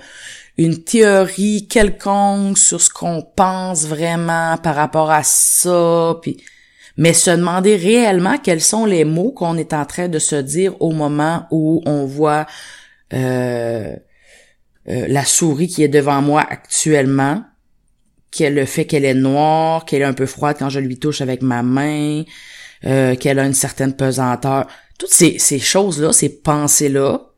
une 0.56 0.84
théorie 0.84 1.66
quelconque 1.68 2.58
sur 2.58 2.80
ce 2.80 2.90
qu'on 2.90 3.22
pense 3.22 3.86
vraiment 3.86 4.56
par 4.58 4.76
rapport 4.76 5.10
à 5.10 5.22
ça, 5.22 6.16
puis 6.22 6.36
mais 7.00 7.14
se 7.14 7.30
demander 7.30 7.76
réellement 7.76 8.37
quels 8.37 8.61
sont 8.61 8.85
les 8.85 9.07
mots 9.07 9.33
qu'on 9.33 9.57
est 9.57 9.73
en 9.73 9.87
train 9.87 10.09
de 10.09 10.19
se 10.19 10.37
dire 10.37 10.78
au 10.83 10.90
moment 10.90 11.47
où 11.50 11.83
on 11.87 12.04
voit 12.04 12.47
euh, 13.14 13.97
euh, 14.87 15.07
la 15.09 15.25
souris 15.25 15.69
qui 15.69 15.83
est 15.83 15.88
devant 15.88 16.21
moi 16.21 16.42
actuellement, 16.42 17.42
qu'elle 18.30 18.54
le 18.54 18.66
fait 18.66 18.85
qu'elle 18.85 19.07
est 19.07 19.14
noire, 19.14 19.87
qu'elle 19.87 20.02
est 20.02 20.04
un 20.04 20.12
peu 20.12 20.26
froide 20.26 20.57
quand 20.59 20.69
je 20.69 20.78
lui 20.78 20.99
touche 20.99 21.23
avec 21.23 21.40
ma 21.40 21.62
main, 21.62 22.23
euh, 22.85 23.16
qu'elle 23.16 23.38
a 23.38 23.47
une 23.47 23.54
certaine 23.54 23.97
pesanteur. 23.97 24.66
Toutes 24.99 25.11
ces, 25.11 25.38
ces 25.38 25.59
choses-là, 25.59 26.12
ces 26.12 26.28
pensées-là, 26.28 27.30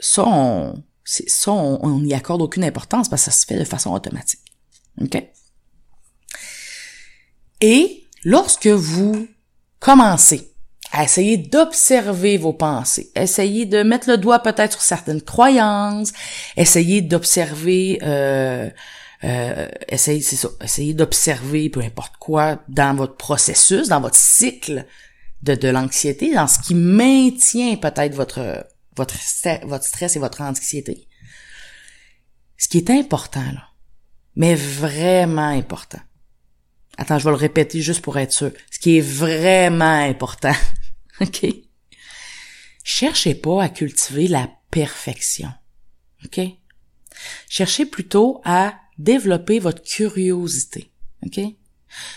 ça, 0.00 0.24
on, 0.26 0.82
ça, 1.04 1.52
on 1.52 2.00
n'y 2.00 2.14
accorde 2.14 2.40
aucune 2.40 2.64
importance 2.64 3.10
parce 3.10 3.26
que 3.26 3.30
ça 3.30 3.38
se 3.38 3.44
fait 3.44 3.58
de 3.58 3.64
façon 3.64 3.92
automatique. 3.92 4.40
OK? 5.02 5.22
Et 7.60 8.05
Lorsque 8.28 8.66
vous 8.66 9.28
commencez 9.78 10.52
à 10.90 11.04
essayer 11.04 11.36
d'observer 11.36 12.38
vos 12.38 12.52
pensées, 12.52 13.12
essayer 13.14 13.66
de 13.66 13.84
mettre 13.84 14.10
le 14.10 14.18
doigt 14.18 14.40
peut-être 14.40 14.72
sur 14.72 14.82
certaines 14.82 15.22
croyances, 15.22 16.12
essayer 16.56 17.02
d'observer, 17.02 18.00
euh, 18.02 18.68
euh, 19.22 19.68
essayer 19.88 20.92
d'observer 20.92 21.70
peu 21.70 21.80
importe 21.80 22.16
quoi 22.16 22.58
dans 22.66 22.96
votre 22.96 23.14
processus, 23.14 23.86
dans 23.86 24.00
votre 24.00 24.16
cycle 24.16 24.86
de, 25.44 25.54
de 25.54 25.68
l'anxiété, 25.68 26.34
dans 26.34 26.48
ce 26.48 26.58
qui 26.58 26.74
maintient 26.74 27.76
peut-être 27.76 28.16
votre, 28.16 28.66
votre, 28.96 29.14
votre 29.66 29.84
stress 29.84 30.16
et 30.16 30.18
votre 30.18 30.40
anxiété. 30.40 31.06
Ce 32.58 32.66
qui 32.66 32.78
est 32.78 32.90
important, 32.90 33.52
là, 33.52 33.68
mais 34.34 34.56
vraiment 34.56 35.46
important, 35.46 36.00
Attends, 36.96 37.18
je 37.18 37.24
vais 37.24 37.30
le 37.30 37.36
répéter 37.36 37.80
juste 37.80 38.00
pour 38.00 38.18
être 38.18 38.32
sûr. 38.32 38.52
Ce 38.70 38.78
qui 38.78 38.98
est 38.98 39.02
vraiment 39.02 39.84
important. 39.84 40.54
OK? 41.20 41.46
Cherchez 42.84 43.34
pas 43.34 43.62
à 43.62 43.68
cultiver 43.68 44.28
la 44.28 44.50
perfection. 44.70 45.52
OK? 46.24 46.40
Cherchez 47.48 47.86
plutôt 47.86 48.40
à 48.44 48.74
développer 48.98 49.58
votre 49.58 49.82
curiosité. 49.82 50.90
OK? 51.24 51.40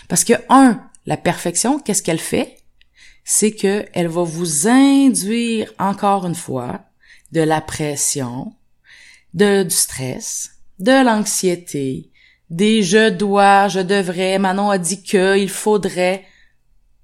Parce 0.08 0.24
que, 0.24 0.34
un, 0.48 0.88
la 1.06 1.16
perfection, 1.16 1.78
qu'est-ce 1.78 2.02
qu'elle 2.02 2.20
fait? 2.20 2.58
C'est 3.24 3.52
que 3.52 3.86
elle 3.92 4.08
va 4.08 4.22
vous 4.22 4.66
induire 4.68 5.72
encore 5.78 6.26
une 6.26 6.34
fois 6.34 6.84
de 7.32 7.40
la 7.40 7.60
pression, 7.60 8.54
de, 9.34 9.62
du 9.62 9.74
stress, 9.74 10.56
de 10.78 11.04
l'anxiété, 11.04 12.10
des 12.50 12.82
je 12.82 13.10
dois, 13.10 13.68
je 13.68 13.80
devrais, 13.80 14.38
Manon 14.38 14.70
a 14.70 14.78
dit 14.78 15.02
que, 15.02 15.38
il 15.38 15.48
faudrait. 15.48 16.26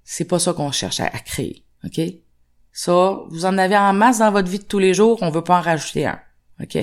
C'est 0.04 0.24
pas 0.24 0.38
ça 0.38 0.52
qu'on 0.52 0.72
cherche 0.72 1.00
à, 1.00 1.08
créer, 1.10 1.64
ok? 1.84 2.00
Ça, 2.72 3.20
vous 3.28 3.44
en 3.44 3.56
avez 3.56 3.76
en 3.76 3.92
masse 3.92 4.18
dans 4.18 4.30
votre 4.30 4.48
vie 4.48 4.58
de 4.58 4.64
tous 4.64 4.78
les 4.78 4.92
jours, 4.92 5.18
on 5.22 5.30
veut 5.30 5.42
pas 5.42 5.58
en 5.58 5.62
rajouter 5.62 6.06
un, 6.06 6.20
ok? 6.60 6.78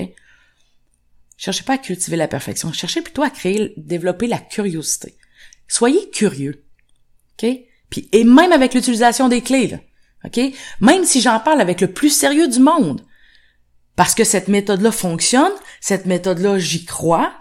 Cherchez 1.36 1.64
pas 1.64 1.74
à 1.74 1.78
cultiver 1.78 2.16
la 2.16 2.28
perfection, 2.28 2.72
cherchez 2.72 3.02
plutôt 3.02 3.22
à 3.22 3.30
créer, 3.30 3.74
développer 3.76 4.26
la 4.26 4.38
curiosité. 4.38 5.16
Soyez 5.68 6.10
curieux, 6.10 6.64
ok? 7.34 7.50
Puis, 7.90 8.08
et 8.12 8.24
même 8.24 8.52
avec 8.52 8.74
l'utilisation 8.74 9.28
des 9.28 9.42
clés, 9.42 9.68
là, 9.68 9.78
ok? 10.24 10.40
Même 10.80 11.04
si 11.04 11.20
j'en 11.20 11.38
parle 11.38 11.60
avec 11.60 11.80
le 11.80 11.92
plus 11.92 12.10
sérieux 12.10 12.48
du 12.48 12.60
monde, 12.60 13.02
parce 13.96 14.14
que 14.14 14.24
cette 14.24 14.48
méthode-là 14.48 14.90
fonctionne, 14.90 15.52
cette 15.80 16.06
méthode-là, 16.06 16.58
j'y 16.58 16.84
crois, 16.84 17.32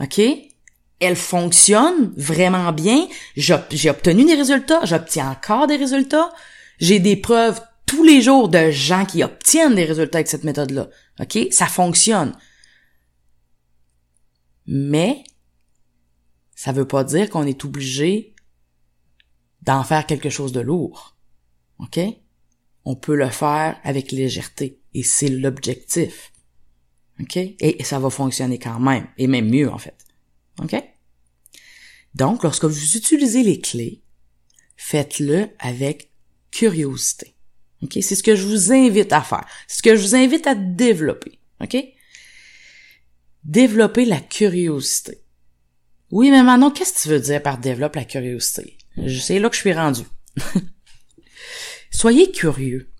OK? 0.00 0.20
Elle 1.00 1.16
fonctionne 1.16 2.12
vraiment 2.16 2.72
bien. 2.72 3.06
J'ai 3.36 3.90
obtenu 3.90 4.24
des 4.24 4.34
résultats. 4.34 4.84
J'obtiens 4.84 5.30
encore 5.30 5.66
des 5.66 5.76
résultats. 5.76 6.32
J'ai 6.78 6.98
des 6.98 7.16
preuves 7.16 7.60
tous 7.86 8.02
les 8.04 8.20
jours 8.20 8.48
de 8.48 8.70
gens 8.70 9.06
qui 9.06 9.22
obtiennent 9.22 9.74
des 9.74 9.84
résultats 9.84 10.18
avec 10.18 10.28
cette 10.28 10.44
méthode-là. 10.44 10.88
OK? 11.20 11.38
Ça 11.50 11.66
fonctionne. 11.66 12.36
Mais, 14.66 15.24
ça 16.54 16.72
veut 16.72 16.86
pas 16.86 17.04
dire 17.04 17.30
qu'on 17.30 17.46
est 17.46 17.64
obligé 17.64 18.34
d'en 19.62 19.84
faire 19.84 20.04
quelque 20.04 20.30
chose 20.30 20.52
de 20.52 20.60
lourd. 20.60 21.16
OK? 21.78 21.98
On 22.84 22.96
peut 22.96 23.16
le 23.16 23.30
faire 23.30 23.78
avec 23.84 24.12
légèreté. 24.12 24.80
Et 24.94 25.02
c'est 25.02 25.28
l'objectif. 25.28 26.32
OK? 27.20 27.36
Et 27.36 27.84
ça 27.84 27.98
va 27.98 28.10
fonctionner 28.10 28.58
quand 28.58 28.80
même. 28.80 29.06
Et 29.16 29.26
même 29.26 29.48
mieux, 29.48 29.70
en 29.70 29.78
fait. 29.78 30.07
Donc, 32.14 32.42
lorsque 32.42 32.64
vous 32.64 32.96
utilisez 32.96 33.42
les 33.42 33.60
clés, 33.60 34.02
faites-le 34.76 35.48
avec 35.58 36.10
curiosité. 36.50 37.36
OK? 37.82 37.98
C'est 38.00 38.14
ce 38.14 38.22
que 38.22 38.34
je 38.34 38.46
vous 38.46 38.72
invite 38.72 39.12
à 39.12 39.22
faire. 39.22 39.44
C'est 39.66 39.78
ce 39.78 39.82
que 39.82 39.94
je 39.94 40.00
vous 40.00 40.14
invite 40.14 40.46
à 40.46 40.54
développer. 40.54 41.38
OK? 41.60 41.76
Développer 43.44 44.04
la 44.04 44.20
curiosité. 44.20 45.22
Oui, 46.10 46.30
mais 46.30 46.42
maintenant, 46.42 46.70
qu'est-ce 46.70 46.94
que 46.94 47.02
tu 47.02 47.08
veux 47.08 47.20
dire 47.20 47.42
par 47.42 47.58
développer 47.58 48.00
la 48.00 48.04
curiosité? 48.04 48.78
C'est 49.20 49.38
là 49.38 49.48
que 49.48 49.54
je 49.54 49.60
suis 49.60 49.72
rendu. 49.72 50.02
Soyez 51.90 52.32
curieux. 52.32 52.90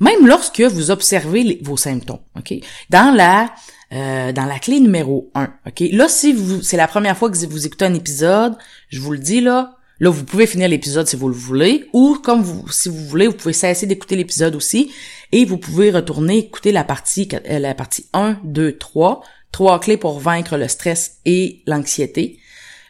Même 0.00 0.26
lorsque 0.26 0.60
vous 0.60 0.90
observez 0.90 1.58
vos 1.62 1.76
symptômes, 1.76 2.22
OK? 2.36 2.54
Dans 2.90 3.14
la 3.14 3.52
euh, 3.92 4.32
dans 4.32 4.44
la 4.44 4.58
clé 4.58 4.80
numéro 4.80 5.30
1, 5.34 5.52
OK? 5.66 5.84
Là, 5.92 6.08
si 6.08 6.32
vous 6.32 6.62
c'est 6.62 6.76
la 6.76 6.88
première 6.88 7.16
fois 7.16 7.30
que 7.30 7.36
vous 7.46 7.66
écoutez 7.66 7.84
un 7.84 7.94
épisode, 7.94 8.56
je 8.88 9.00
vous 9.00 9.12
le 9.12 9.18
dis 9.18 9.40
là, 9.40 9.74
Là, 10.00 10.10
vous 10.10 10.24
pouvez 10.24 10.46
finir 10.46 10.68
l'épisode 10.68 11.08
si 11.08 11.16
vous 11.16 11.28
le 11.28 11.34
voulez, 11.34 11.88
ou 11.92 12.16
comme 12.22 12.40
vous, 12.42 12.70
si 12.70 12.88
vous 12.88 13.04
voulez, 13.06 13.26
vous 13.26 13.34
pouvez 13.34 13.52
cesser 13.52 13.84
d'écouter 13.84 14.14
l'épisode 14.14 14.54
aussi, 14.54 14.92
et 15.32 15.44
vous 15.44 15.58
pouvez 15.58 15.90
retourner 15.90 16.38
écouter 16.38 16.70
la 16.70 16.84
partie, 16.84 17.28
euh, 17.32 17.58
la 17.58 17.74
partie 17.74 18.06
1, 18.12 18.38
2, 18.44 18.78
3, 18.78 19.22
trois 19.50 19.80
clés 19.80 19.96
pour 19.96 20.20
vaincre 20.20 20.56
le 20.56 20.68
stress 20.68 21.18
et 21.24 21.62
l'anxiété. 21.66 22.38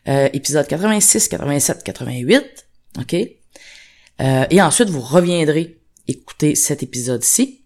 Euh, 0.07 0.29
épisode 0.33 0.67
86, 0.67 1.29
87, 1.29 1.83
88, 1.83 2.67
ok? 2.99 3.15
Euh, 4.21 4.47
et 4.51 4.61
ensuite, 4.61 4.91
vous 4.91 5.01
reviendrez 5.01 5.79
écouter 6.09 6.55
cet 6.55 6.83
épisode-ci. 6.83 7.63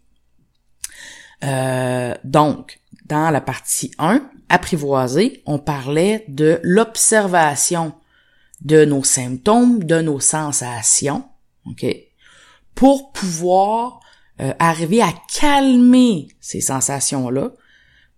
Euh, 1.44 2.14
donc, 2.24 2.78
dans 3.06 3.30
la 3.30 3.40
partie 3.40 3.92
1, 3.98 4.22
apprivoiser, 4.48 5.42
on 5.46 5.58
parlait 5.58 6.24
de 6.28 6.60
l'observation 6.62 7.92
de 8.60 8.84
nos 8.84 9.02
symptômes, 9.04 9.84
de 9.84 10.00
nos 10.00 10.20
sensations, 10.20 11.24
ok, 11.66 11.84
pour 12.74 13.12
pouvoir 13.12 14.00
euh, 14.40 14.52
arriver 14.58 15.02
à 15.02 15.12
calmer 15.38 16.28
ces 16.40 16.60
sensations-là, 16.60 17.52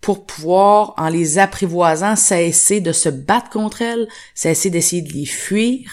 pour 0.01 0.27
pouvoir, 0.27 0.95
en 0.99 1.09
les 1.09 1.39
apprivoisant, 1.39 2.15
cesser 2.15 2.81
de 2.81 2.93
se 2.93 3.09
battre 3.09 3.49
contre 3.49 3.81
elles, 3.81 4.07
cesser 4.35 4.69
d'essayer 4.69 5.03
de 5.03 5.13
les 5.13 5.25
fuir, 5.25 5.91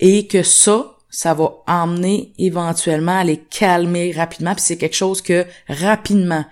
et 0.00 0.26
que 0.26 0.42
ça, 0.42 0.96
ça 1.10 1.34
va 1.34 1.62
emmener 1.66 2.32
éventuellement 2.38 3.18
à 3.18 3.24
les 3.24 3.38
calmer 3.38 4.12
rapidement, 4.12 4.54
puis 4.54 4.64
c'est 4.64 4.78
quelque 4.78 4.96
chose 4.96 5.20
que 5.20 5.46
rapidement, 5.68 6.44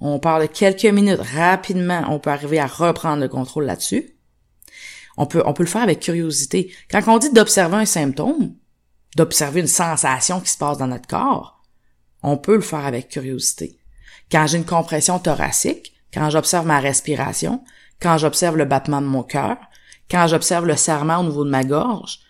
on 0.00 0.18
parle 0.18 0.42
de 0.42 0.46
quelques 0.46 0.84
minutes, 0.84 1.20
rapidement, 1.34 2.04
on 2.08 2.18
peut 2.18 2.30
arriver 2.30 2.60
à 2.60 2.66
reprendre 2.66 3.22
le 3.22 3.28
contrôle 3.28 3.64
là-dessus. 3.64 4.14
On 5.16 5.26
peut, 5.26 5.42
on 5.44 5.52
peut 5.52 5.64
le 5.64 5.68
faire 5.68 5.82
avec 5.82 6.00
curiosité. 6.00 6.72
Quand 6.90 7.02
on 7.08 7.18
dit 7.18 7.32
d'observer 7.32 7.76
un 7.76 7.84
symptôme, 7.84 8.54
d'observer 9.16 9.60
une 9.60 9.66
sensation 9.66 10.40
qui 10.40 10.50
se 10.50 10.58
passe 10.58 10.78
dans 10.78 10.86
notre 10.86 11.08
corps, 11.08 11.60
on 12.22 12.36
peut 12.36 12.54
le 12.54 12.60
faire 12.60 12.86
avec 12.86 13.08
curiosité. 13.08 13.78
Quand 14.30 14.46
j'ai 14.46 14.58
une 14.58 14.64
compression 14.64 15.18
thoracique, 15.18 15.92
quand 16.14 16.30
j'observe 16.30 16.66
ma 16.66 16.78
respiration, 16.78 17.64
quand 18.00 18.18
j'observe 18.18 18.56
le 18.56 18.64
battement 18.64 19.00
de 19.00 19.06
mon 19.06 19.24
cœur, 19.24 19.56
quand 20.10 20.26
j'observe 20.28 20.66
le 20.66 20.76
serrement 20.76 21.18
au 21.18 21.24
niveau 21.24 21.44
de 21.44 21.50
ma 21.50 21.64
gorge, 21.64 22.20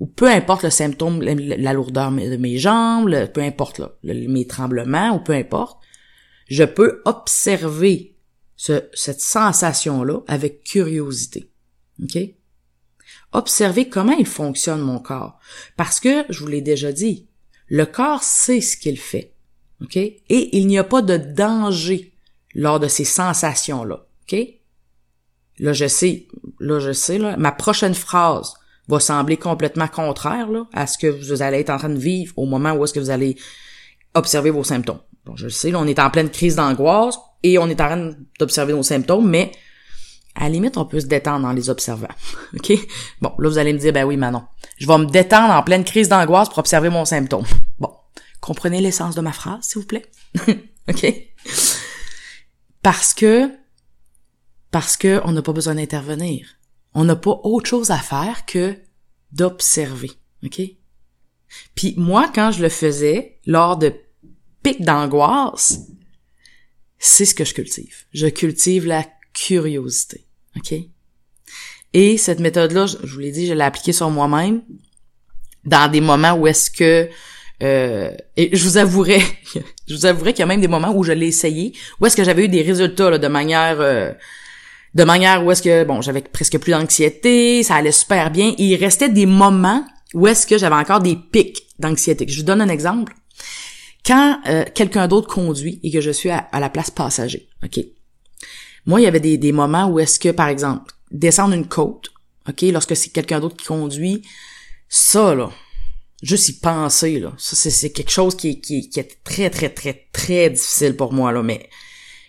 ou 0.00 0.06
peu 0.06 0.28
importe 0.30 0.62
le 0.62 0.70
symptôme, 0.70 1.20
la 1.20 1.72
lourdeur 1.72 2.10
de 2.12 2.36
mes 2.36 2.58
jambes, 2.58 3.10
peu 3.34 3.42
importe 3.42 3.80
mes 4.04 4.46
tremblements, 4.46 5.16
ou 5.16 5.18
peu 5.18 5.32
importe, 5.32 5.78
je 6.48 6.64
peux 6.64 7.02
observer 7.04 8.16
cette 8.56 9.20
sensation-là 9.20 10.20
avec 10.26 10.64
curiosité. 10.64 11.50
OK? 12.02 12.18
Observer 13.32 13.88
comment 13.88 14.12
il 14.12 14.26
fonctionne 14.26 14.80
mon 14.80 14.98
corps. 14.98 15.38
Parce 15.76 16.00
que, 16.00 16.24
je 16.28 16.40
vous 16.40 16.48
l'ai 16.48 16.62
déjà 16.62 16.90
dit, 16.90 17.28
le 17.68 17.86
corps 17.86 18.22
sait 18.22 18.60
ce 18.60 18.76
qu'il 18.76 18.98
fait. 18.98 19.34
OK? 19.82 19.96
Et 19.96 20.56
il 20.56 20.66
n'y 20.66 20.78
a 20.78 20.84
pas 20.84 21.02
de 21.02 21.16
danger 21.16 22.12
lors 22.54 22.80
de 22.80 22.88
ces 22.88 23.04
sensations-là. 23.04 24.06
OK? 24.22 24.38
Là, 25.60 25.72
je 25.72 25.86
sais, 25.86 26.26
là, 26.60 26.80
je 26.80 26.92
sais, 26.92 27.18
là, 27.18 27.36
ma 27.36 27.52
prochaine 27.52 27.94
phrase 27.94 28.54
va 28.88 29.00
sembler 29.00 29.36
complètement 29.36 29.88
contraire, 29.88 30.48
à 30.72 30.86
ce 30.86 30.96
que 30.96 31.06
vous 31.06 31.42
allez 31.42 31.58
être 31.58 31.70
en 31.70 31.78
train 31.78 31.90
de 31.90 31.98
vivre 31.98 32.32
au 32.36 32.46
moment 32.46 32.72
où 32.72 32.84
est-ce 32.84 32.94
que 32.94 33.00
vous 33.00 33.10
allez 33.10 33.36
observer 34.14 34.50
vos 34.50 34.64
symptômes. 34.64 35.00
Bon, 35.24 35.36
je 35.36 35.44
le 35.44 35.50
sais, 35.50 35.70
là, 35.70 35.78
on 35.78 35.86
est 35.86 35.98
en 35.98 36.10
pleine 36.10 36.30
crise 36.30 36.56
d'angoisse 36.56 37.18
et 37.42 37.58
on 37.58 37.68
est 37.68 37.80
en 37.80 37.86
train 37.86 38.10
d'observer 38.38 38.72
nos 38.72 38.82
symptômes, 38.82 39.28
mais 39.28 39.52
à 40.34 40.44
la 40.44 40.50
limite, 40.50 40.76
on 40.76 40.84
peut 40.84 41.00
se 41.00 41.06
détendre 41.06 41.46
en 41.46 41.52
les 41.52 41.68
observant. 41.68 42.08
OK? 42.54 42.72
Bon, 43.20 43.32
là, 43.38 43.48
vous 43.48 43.58
allez 43.58 43.72
me 43.72 43.78
dire, 43.78 43.92
ben 43.92 44.04
oui, 44.04 44.16
Manon, 44.16 44.44
je 44.78 44.86
vais 44.86 44.98
me 44.98 45.06
détendre 45.06 45.52
en 45.52 45.62
pleine 45.62 45.84
crise 45.84 46.08
d'angoisse 46.08 46.48
pour 46.48 46.58
observer 46.58 46.88
mon 46.88 47.04
symptôme. 47.04 47.44
Bon, 47.78 47.92
comprenez 48.40 48.80
l'essence 48.80 49.14
de 49.14 49.20
ma 49.20 49.32
phrase, 49.32 49.62
s'il 49.62 49.80
vous 49.80 49.86
plaît? 49.86 50.06
OK? 50.88 51.14
Parce 52.82 53.14
que, 53.14 53.50
parce 54.70 54.96
que 54.96 55.20
on 55.24 55.32
n'a 55.32 55.42
pas 55.42 55.52
besoin 55.52 55.74
d'intervenir. 55.74 56.46
On 56.94 57.04
n'a 57.04 57.16
pas 57.16 57.38
autre 57.44 57.68
chose 57.68 57.90
à 57.90 57.98
faire 57.98 58.46
que 58.46 58.76
d'observer. 59.32 60.10
OK? 60.44 60.60
Puis 61.74 61.94
moi, 61.96 62.30
quand 62.34 62.50
je 62.50 62.62
le 62.62 62.68
faisais, 62.68 63.38
lors 63.46 63.76
de 63.76 63.94
d'angoisse, 64.80 65.80
c'est 66.98 67.24
ce 67.24 67.34
que 67.34 67.44
je 67.44 67.54
cultive. 67.54 68.04
Je 68.12 68.26
cultive 68.26 68.86
la 68.86 69.04
curiosité. 69.32 70.24
OK? 70.56 70.74
Et 71.94 72.16
cette 72.18 72.40
méthode-là, 72.40 72.86
je 72.86 72.96
vous 72.96 73.18
l'ai 73.18 73.32
dit, 73.32 73.46
je 73.46 73.54
l'ai 73.54 73.64
appliquée 73.64 73.92
sur 73.92 74.10
moi-même 74.10 74.62
dans 75.64 75.90
des 75.90 76.00
moments 76.00 76.34
où 76.34 76.46
est-ce 76.46 76.70
que 76.70 77.08
euh, 77.62 78.12
et 78.36 78.56
je 78.56 78.62
vous 78.62 78.76
avouerai, 78.76 79.20
je 79.88 79.94
vous 79.94 80.06
avouerai 80.06 80.32
qu'il 80.32 80.40
y 80.40 80.42
a 80.44 80.46
même 80.46 80.60
des 80.60 80.68
moments 80.68 80.94
où 80.94 81.02
je 81.02 81.12
l'ai 81.12 81.26
essayé, 81.26 81.72
où 82.00 82.06
est-ce 82.06 82.16
que 82.16 82.22
j'avais 82.22 82.44
eu 82.44 82.48
des 82.48 82.62
résultats 82.62 83.10
là, 83.10 83.18
de 83.18 83.26
manière 83.26 83.80
euh, 83.80 84.12
de 84.94 85.04
manière 85.04 85.44
où 85.44 85.50
est-ce 85.50 85.62
que 85.62 85.84
bon, 85.84 86.00
j'avais 86.00 86.22
presque 86.22 86.58
plus 86.58 86.70
d'anxiété, 86.70 87.62
ça 87.62 87.76
allait 87.76 87.92
super 87.92 88.30
bien, 88.30 88.54
il 88.58 88.76
restait 88.76 89.08
des 89.08 89.26
moments 89.26 89.84
où 90.14 90.26
est-ce 90.26 90.46
que 90.46 90.56
j'avais 90.56 90.76
encore 90.76 91.00
des 91.00 91.16
pics 91.16 91.62
d'anxiété. 91.78 92.26
Je 92.28 92.38
vous 92.38 92.46
donne 92.46 92.60
un 92.60 92.68
exemple. 92.68 93.12
Quand 94.08 94.40
euh, 94.46 94.64
quelqu'un 94.74 95.06
d'autre 95.06 95.28
conduit 95.28 95.80
et 95.82 95.90
que 95.90 96.00
je 96.00 96.10
suis 96.10 96.30
à, 96.30 96.48
la 96.50 96.70
place 96.70 96.90
passager, 96.90 97.46
OK? 97.62 97.78
Moi, 98.86 99.02
il 99.02 99.04
y 99.04 99.06
avait 99.06 99.20
des, 99.20 99.52
moments 99.52 99.86
où 99.86 99.98
est-ce 99.98 100.18
que, 100.18 100.30
par 100.30 100.48
exemple, 100.48 100.94
descendre 101.10 101.52
une 101.52 101.68
côte, 101.68 102.08
OK, 102.48 102.62
lorsque 102.62 102.96
c'est 102.96 103.10
quelqu'un 103.10 103.38
d'autre 103.38 103.56
qui 103.56 103.66
conduit, 103.66 104.22
ça, 104.88 105.34
là, 105.34 105.50
juste 106.22 106.48
y 106.48 106.52
penser, 106.54 107.20
là, 107.20 107.34
ça, 107.36 107.54
c'est 107.54 107.90
quelque 107.90 108.10
chose 108.10 108.34
qui, 108.34 108.62
qui, 108.62 108.88
qui 108.88 108.98
est 108.98 109.22
très, 109.24 109.50
très, 109.50 109.68
très, 109.68 110.08
très 110.10 110.48
difficile 110.48 110.96
pour 110.96 111.12
moi, 111.12 111.30
là, 111.30 111.42
mais 111.42 111.68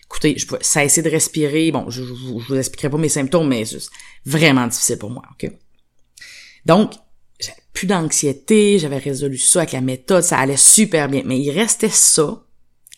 écoutez, 0.03 0.37
je 0.37 0.45
peux 0.47 0.57
essayer 0.59 1.01
de 1.01 1.09
respirer, 1.09 1.71
bon, 1.71 1.89
je, 1.89 2.03
je, 2.03 2.11
vous 2.13 2.55
expliquerai 2.55 2.89
pas 2.89 2.97
mes 2.97 3.07
symptômes, 3.07 3.47
mais 3.47 3.63
c'est 3.63 3.77
vraiment 4.25 4.67
difficile 4.67 4.97
pour 4.97 5.11
moi, 5.11 5.23
OK? 5.31 5.49
Donc, 6.65 6.91
plus 7.79 7.87
d'anxiété, 7.87 8.77
j'avais 8.77 8.97
résolu 8.97 9.37
ça 9.37 9.59
avec 9.59 9.71
la 9.71 9.79
méthode, 9.79 10.21
ça 10.21 10.37
allait 10.37 10.57
super 10.57 11.07
bien, 11.07 11.21
mais 11.25 11.39
il 11.39 11.49
restait 11.49 11.87
ça, 11.87 12.43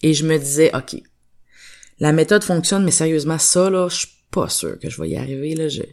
et 0.02 0.15
je 0.15 0.26
me 0.26 0.39
disais, 0.39 0.76
OK, 0.76 1.00
la 2.00 2.12
méthode 2.12 2.44
fonctionne, 2.44 2.84
mais 2.84 2.89
sérieusement, 2.89 3.38
ça, 3.38 3.70
là, 3.70 3.89
je 3.89 3.98
suis 3.98 4.08
pas 4.32 4.50
sûr 4.50 4.80
que 4.80 4.89
je 4.89 5.00
vais 5.00 5.10
y 5.10 5.17
arriver, 5.17 5.54
là, 5.54 5.67
je... 5.67 5.84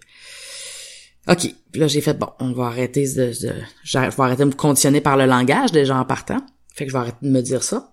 OK, 1.28 1.54
là, 1.74 1.86
j'ai 1.86 2.00
fait, 2.00 2.14
bon, 2.14 2.30
on 2.40 2.52
va 2.52 2.68
arrêter 2.68 3.06
de, 3.06 3.26
de, 3.26 3.52
je 3.84 3.98
vais 3.98 4.06
arrêter 4.20 4.44
de 4.44 4.48
me 4.48 4.54
conditionner 4.54 5.02
par 5.02 5.18
le 5.18 5.26
langage, 5.26 5.70
déjà 5.70 5.94
en 5.94 6.06
partant, 6.06 6.40
fait 6.72 6.86
que 6.86 6.90
je 6.90 6.96
vais 6.96 7.00
arrêter 7.00 7.18
de 7.20 7.28
me 7.28 7.42
dire 7.42 7.62
ça. 7.62 7.92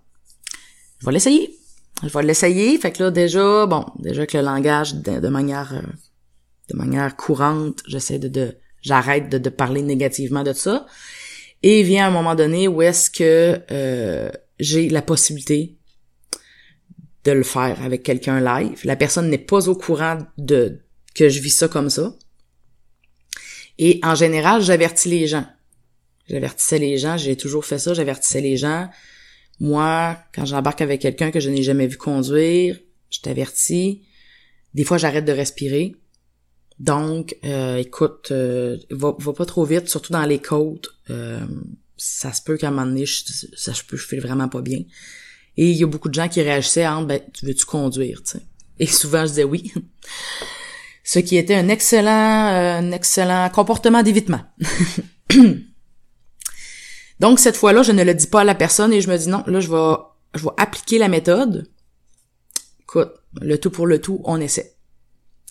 Je 0.99 1.08
vais 1.08 1.12
l'essayer. 1.12 1.58
Je 2.03 2.08
vais 2.08 2.23
l'essayer, 2.23 2.77
fait 2.77 2.93
que 2.93 3.03
là, 3.03 3.12
déjà, 3.12 3.65
bon, 3.65 3.86
déjà 3.99 4.25
que 4.25 4.38
le 4.38 4.45
langage, 4.45 4.95
de, 4.95 5.27
manière... 5.27 5.73
Euh, 5.73 5.81
de 6.69 6.77
manière 6.77 7.17
courante, 7.17 7.84
j'essaie 7.86 8.17
de, 8.17 8.29
de 8.29 8.58
j'arrête 8.86 9.30
de, 9.30 9.50
parler 9.50 9.82
négativement 9.82 10.43
de 10.43 10.54
ça. 10.54 10.86
Et 11.63 11.84
vient 11.84 12.08
un 12.08 12.12
moment 12.12 12.36
donné 12.36 12.67
où 12.67 12.82
est-ce 12.82 13.10
que 13.10 13.60
euh, 13.71 14.30
j'ai 14.60 14.89
la 14.89 15.02
possibilité 15.02 15.78
de 17.24 17.32
le 17.32 17.43
faire 17.43 17.82
avec 17.84 18.04
quelqu'un 18.04 18.39
live. 18.39 18.82
La 18.84 18.95
personne 18.95 19.30
n'est 19.30 19.39
pas 19.39 19.67
au 19.67 19.76
courant 19.76 20.19
de 20.38 20.80
que 21.15 21.28
je 21.30 21.39
vis 21.39 21.50
ça 21.50 21.67
comme 21.67 21.89
ça. 21.89 22.13
Et 23.80 24.00
en 24.04 24.15
général, 24.15 24.62
j'avertis 24.62 25.10
les 25.10 25.28
gens. 25.28 25.45
J'avertissais 26.30 26.80
les 26.80 26.98
gens, 26.98 27.17
j'ai 27.17 27.36
toujours 27.36 27.65
fait 27.65 27.80
ça, 27.80 27.93
j'avertissais 27.93 28.41
les 28.41 28.58
gens. 28.58 28.89
Moi, 29.60 30.17
quand 30.34 30.45
j'embarque 30.45 30.82
avec 30.82 31.02
quelqu'un 31.02 31.32
que 31.32 31.39
je 31.39 31.50
n'ai 31.50 31.63
jamais 31.63 31.88
vu 31.88 31.98
conduire, 31.98 32.80
je 33.10 33.19
t'avertis. 33.21 34.04
Des 34.74 34.84
fois, 34.84 34.98
j'arrête 34.98 35.26
de 35.26 35.32
respirer. 35.32 35.95
Donc, 36.79 37.38
euh, 37.45 37.77
écoute, 37.77 38.29
euh, 38.31 38.77
va, 38.91 39.15
va, 39.17 39.33
pas 39.33 39.45
trop 39.45 39.63
vite, 39.63 39.88
surtout 39.88 40.11
dans 40.11 40.25
les 40.25 40.39
côtes. 40.39 40.89
Euh, 41.09 41.45
ça 41.97 42.33
se 42.33 42.41
peut 42.41 42.57
qu'à 42.57 42.67
un 42.67 42.71
moment 42.71 42.85
donné, 42.85 43.05
je, 43.05 43.23
ça 43.55 43.71
je 43.71 43.83
peux, 43.83 43.95
je 43.95 44.05
fais 44.05 44.19
vraiment 44.19 44.49
pas 44.49 44.61
bien. 44.61 44.79
Et 45.57 45.69
il 45.69 45.77
y 45.77 45.83
a 45.83 45.88
beaucoup 45.88 46.09
de 46.09 46.13
gens 46.13 46.27
qui 46.27 46.41
réagissaient 46.41 46.85
en 46.85 47.03
ben, 47.03 47.21
tu 47.33 47.45
veux-tu 47.45 47.65
conduire, 47.65 48.21
tu 48.23 48.31
sais? 48.31 48.41
Et 48.79 48.88
souvent, 48.88 49.21
je 49.21 49.29
disais 49.29 49.45
oui. 49.45 49.71
Ce 51.05 51.19
qui 51.19 51.38
était 51.38 51.55
un 51.55 51.69
excellent, 51.69 52.47
euh, 52.47 52.79
un 52.79 52.91
excellent 52.91 53.49
comportement 53.49 54.03
d'évitement. 54.03 54.41
Donc, 57.21 57.39
cette 57.39 57.55
fois-là, 57.55 57.83
je 57.83 57.93
ne 57.93 58.03
le 58.03 58.13
dis 58.13 58.27
pas 58.27 58.41
à 58.41 58.43
la 58.43 58.55
personne 58.55 58.91
et 58.91 58.99
je 58.99 59.09
me 59.09 59.17
dis 59.17 59.29
non, 59.29 59.43
là, 59.47 59.61
je 59.61 59.69
vais, 59.69 59.93
je 60.33 60.43
vais 60.43 60.51
appliquer 60.57 60.97
la 60.97 61.07
méthode. 61.07 61.71
Écoute, 62.81 63.13
le 63.39 63.57
tout 63.57 63.69
pour 63.69 63.88
le 63.88 64.01
tout, 64.01 64.19
on 64.25 64.41
essaie. 64.41 64.74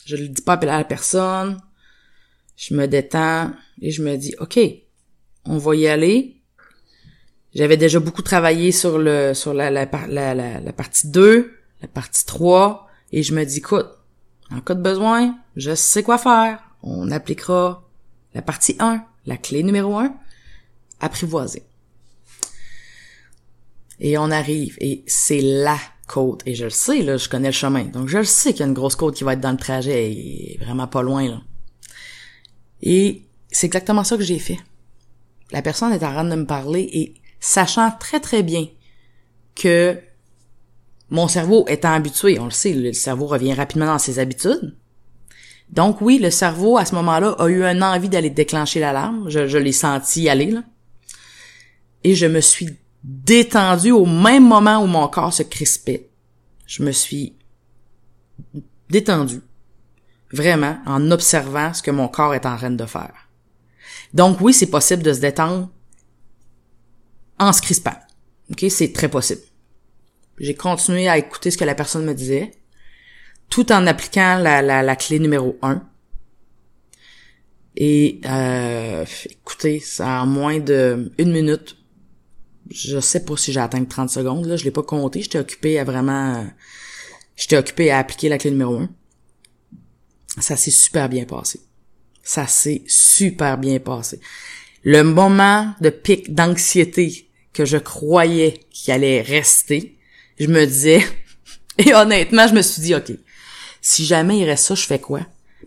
Je 0.06 0.16
le 0.16 0.28
dis 0.28 0.42
pas 0.42 0.54
à 0.54 0.64
la 0.64 0.84
personne. 0.84 1.60
Je 2.56 2.74
me 2.74 2.86
détends 2.86 3.52
et 3.80 3.90
je 3.90 4.02
me 4.02 4.16
dis, 4.16 4.34
OK, 4.38 4.58
on 5.44 5.58
va 5.58 5.74
y 5.74 5.88
aller. 5.88 6.40
J'avais 7.54 7.76
déjà 7.76 8.00
beaucoup 8.00 8.22
travaillé 8.22 8.72
sur 8.72 8.98
le 8.98 9.32
sur 9.32 9.54
la, 9.54 9.70
la, 9.70 9.88
la, 10.08 10.34
la, 10.34 10.72
partie 10.72 11.08
2, 11.08 11.54
la 11.82 11.88
partie 11.88 12.26
3, 12.26 12.88
et 13.12 13.22
je 13.22 13.32
me 13.32 13.44
dis, 13.44 13.58
écoute, 13.58 13.86
en 14.50 14.60
cas 14.60 14.74
de 14.74 14.82
besoin, 14.82 15.38
je 15.56 15.74
sais 15.74 16.02
quoi 16.02 16.18
faire. 16.18 16.60
On 16.82 17.10
appliquera 17.10 17.88
la 18.34 18.42
partie 18.42 18.76
1, 18.80 19.04
La 19.26 19.36
clé 19.36 19.62
numéro 19.62 19.96
un, 19.96 20.14
apprivoiser. 21.00 21.62
Et 24.00 24.18
on 24.18 24.30
arrive, 24.32 24.76
et 24.80 25.04
c'est 25.06 25.40
la 25.40 25.78
côte. 26.06 26.42
Et 26.46 26.54
je 26.54 26.64
le 26.64 26.70
sais, 26.70 27.02
là, 27.02 27.16
je 27.16 27.28
connais 27.28 27.48
le 27.48 27.52
chemin. 27.52 27.84
Donc 27.84 28.08
je 28.08 28.18
le 28.18 28.24
sais 28.24 28.52
qu'il 28.52 28.60
y 28.60 28.62
a 28.64 28.66
une 28.66 28.74
grosse 28.74 28.96
côte 28.96 29.14
qui 29.14 29.24
va 29.24 29.34
être 29.34 29.40
dans 29.40 29.52
le 29.52 29.56
trajet, 29.56 30.12
et 30.12 30.58
vraiment 30.60 30.86
pas 30.86 31.02
loin, 31.02 31.28
là. 31.28 31.40
Et 32.82 33.22
c'est 33.50 33.66
exactement 33.66 34.04
ça 34.04 34.16
que 34.16 34.22
j'ai 34.22 34.38
fait. 34.38 34.58
La 35.52 35.62
personne 35.62 35.92
est 35.92 36.04
en 36.04 36.12
train 36.12 36.24
de 36.24 36.34
me 36.34 36.46
parler 36.46 36.88
et 36.92 37.14
sachant 37.40 37.90
très 37.98 38.20
très 38.20 38.42
bien 38.42 38.66
que 39.54 39.98
mon 41.10 41.28
cerveau 41.28 41.64
étant 41.68 41.92
habitué, 41.92 42.38
on 42.38 42.46
le 42.46 42.50
sait, 42.50 42.72
le 42.72 42.92
cerveau 42.92 43.26
revient 43.26 43.54
rapidement 43.54 43.86
dans 43.86 43.98
ses 43.98 44.18
habitudes. 44.18 44.76
Donc 45.70 46.00
oui, 46.00 46.18
le 46.18 46.30
cerveau 46.30 46.76
à 46.76 46.84
ce 46.84 46.94
moment-là 46.96 47.36
a 47.38 47.48
eu 47.48 47.62
une 47.62 47.82
envie 47.82 48.08
d'aller 48.08 48.30
déclencher 48.30 48.80
l'alarme. 48.80 49.30
Je, 49.30 49.46
je 49.46 49.58
l'ai 49.58 49.72
senti 49.72 50.28
aller 50.28 50.50
là. 50.50 50.62
Et 52.02 52.14
je 52.14 52.26
me 52.26 52.40
suis 52.40 52.76
détendu 53.04 53.90
au 53.92 54.06
même 54.06 54.48
moment 54.48 54.82
où 54.82 54.86
mon 54.86 55.06
corps 55.08 55.32
se 55.32 55.42
crispait. 55.42 56.08
Je 56.66 56.82
me 56.82 56.90
suis 56.90 57.36
détendu. 58.88 59.42
Vraiment, 60.32 60.78
en 60.86 61.10
observant 61.10 61.72
ce 61.74 61.82
que 61.82 61.90
mon 61.90 62.08
corps 62.08 62.34
est 62.34 62.46
en 62.46 62.56
train 62.56 62.70
de 62.70 62.86
faire. 62.86 63.28
Donc 64.14 64.40
oui, 64.40 64.52
c'est 64.52 64.66
possible 64.66 65.02
de 65.02 65.12
se 65.12 65.20
détendre 65.20 65.68
en 67.38 67.52
se 67.52 67.60
crispant. 67.60 67.94
OK? 68.50 68.64
C'est 68.70 68.92
très 68.92 69.08
possible. 69.08 69.42
J'ai 70.38 70.54
continué 70.54 71.08
à 71.08 71.18
écouter 71.18 71.50
ce 71.50 71.58
que 71.58 71.64
la 71.64 71.74
personne 71.74 72.04
me 72.04 72.14
disait, 72.14 72.52
tout 73.50 73.70
en 73.70 73.86
appliquant 73.86 74.38
la, 74.38 74.96
clé 74.96 75.18
numéro 75.18 75.56
un. 75.62 75.82
Et 77.76 78.20
euh, 78.24 79.04
écoutez, 79.30 79.80
ça 79.80 80.22
en 80.22 80.26
moins 80.26 80.58
de 80.58 81.12
une 81.18 81.32
minute, 81.32 81.76
je 82.70 82.98
sais 83.00 83.24
pas 83.24 83.36
si 83.36 83.52
j'ai 83.52 83.60
atteint 83.60 83.84
30 83.84 84.10
secondes, 84.10 84.46
là, 84.46 84.56
je 84.56 84.64
l'ai 84.64 84.70
pas 84.70 84.82
compté, 84.82 85.22
j'étais 85.22 85.38
occupé 85.38 85.78
à 85.78 85.84
vraiment 85.84 86.46
j'étais 87.36 87.56
occupé 87.56 87.90
à 87.90 87.98
appliquer 87.98 88.28
la 88.28 88.38
clé 88.38 88.50
numéro 88.50 88.76
un. 88.76 88.88
Ça 90.40 90.56
s'est 90.56 90.70
super 90.70 91.08
bien 91.08 91.24
passé. 91.24 91.60
Ça 92.22 92.46
s'est 92.46 92.82
super 92.86 93.58
bien 93.58 93.78
passé. 93.78 94.20
Le 94.82 95.02
moment 95.02 95.74
de 95.80 95.90
pic 95.90 96.34
d'anxiété 96.34 97.28
que 97.52 97.64
je 97.64 97.76
croyais 97.76 98.60
qu'il 98.70 98.92
allait 98.92 99.22
rester, 99.22 99.98
je 100.38 100.46
me 100.46 100.64
disais, 100.66 101.04
et 101.78 101.94
honnêtement, 101.94 102.48
je 102.48 102.54
me 102.54 102.62
suis 102.62 102.82
dit, 102.82 102.94
OK, 102.94 103.12
si 103.80 104.04
jamais 104.04 104.38
il 104.38 104.44
reste 104.44 104.64
ça, 104.64 104.74
je 104.74 104.86
fais 104.86 104.98
quoi? 104.98 105.20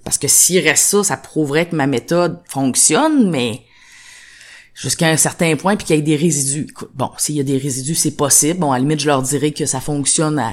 Parce 0.03 0.17
que 0.17 0.27
s'il 0.27 0.59
reste 0.59 0.83
ça, 0.83 1.03
ça 1.03 1.17
prouverait 1.17 1.69
que 1.69 1.75
ma 1.75 1.87
méthode 1.87 2.41
fonctionne, 2.47 3.29
mais 3.29 3.61
jusqu'à 4.77 5.07
un 5.07 5.17
certain 5.17 5.55
point, 5.55 5.75
puis 5.75 5.85
qu'il 5.85 5.95
y 5.95 5.99
ait 5.99 6.03
des 6.03 6.15
résidus. 6.15 6.67
bon, 6.93 7.09
s'il 7.17 7.35
y 7.35 7.39
a 7.39 7.43
des 7.43 7.57
résidus, 7.57 7.95
c'est 7.95 8.11
possible. 8.11 8.59
Bon, 8.59 8.71
à 8.71 8.75
la 8.75 8.81
limite, 8.81 8.99
je 8.99 9.07
leur 9.07 9.21
dirais 9.21 9.51
que 9.51 9.65
ça 9.65 9.81
fonctionne 9.81 10.37
à 10.39 10.51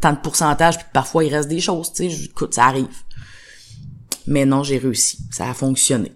tant 0.00 0.12
de 0.12 0.18
pourcentage, 0.18 0.78
puis 0.78 0.86
parfois, 0.92 1.24
il 1.24 1.34
reste 1.34 1.48
des 1.48 1.60
choses, 1.60 1.92
tu 1.92 2.08
sais. 2.08 2.24
Écoute, 2.24 2.54
ça 2.54 2.66
arrive. 2.66 2.86
Mais 4.26 4.46
non, 4.46 4.62
j'ai 4.62 4.78
réussi. 4.78 5.18
Ça 5.30 5.50
a 5.50 5.54
fonctionné. 5.54 6.12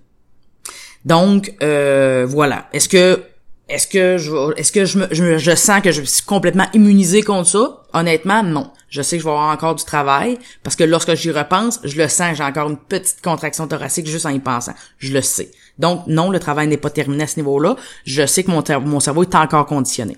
Donc, 1.05 1.55
euh, 1.63 2.27
voilà. 2.29 2.69
Est-ce 2.73 2.89
que 2.89 3.23
est-ce 3.69 3.87
que 3.87 4.17
je 4.19 4.57
est-ce 4.57 4.73
que 4.73 4.85
je, 4.85 4.99
me, 4.99 5.09
je, 5.11 5.39
je 5.39 5.55
sens 5.55 5.83
que 5.83 5.93
je 5.93 6.03
suis 6.03 6.25
complètement 6.25 6.67
immunisé 6.73 7.23
contre 7.23 7.51
ça? 7.51 7.83
Honnêtement, 7.93 8.43
non. 8.43 8.71
Je 8.89 9.03
sais 9.03 9.17
que 9.17 9.23
je 9.23 9.29
vais 9.29 9.33
avoir 9.33 9.53
encore 9.53 9.75
du 9.75 9.85
travail 9.85 10.39
parce 10.63 10.77
que 10.77 10.85
lorsque 10.85 11.15
j'y 11.15 11.31
repense, 11.31 11.81
je 11.85 11.97
le 12.01 12.09
sens, 12.09 12.37
j'ai 12.37 12.43
encore 12.43 12.71
une 12.71 12.79
petite 12.79 13.21
contraction 13.23 13.67
thoracique 13.67 14.07
juste 14.07 14.27
en 14.27 14.31
y 14.31 14.41
pensant. 14.41 14.75
Je 14.99 15.13
le 15.13 15.23
sais. 15.23 15.51
Donc 15.79 16.07
non, 16.07 16.31
le 16.31 16.41
travail 16.41 16.69
n'est 16.69 16.79
pas 16.79 16.91
terminé 16.91 17.25
à 17.25 17.27
ce 17.27 17.37
niveau-là. 17.37 17.77
Je 18.05 18.27
sais 18.27 18.45
que 18.45 18.51
mon, 18.51 19.01
cerveau 19.01 19.23
est 19.23 19.35
encore 19.35 19.67
conditionné. 19.67 20.17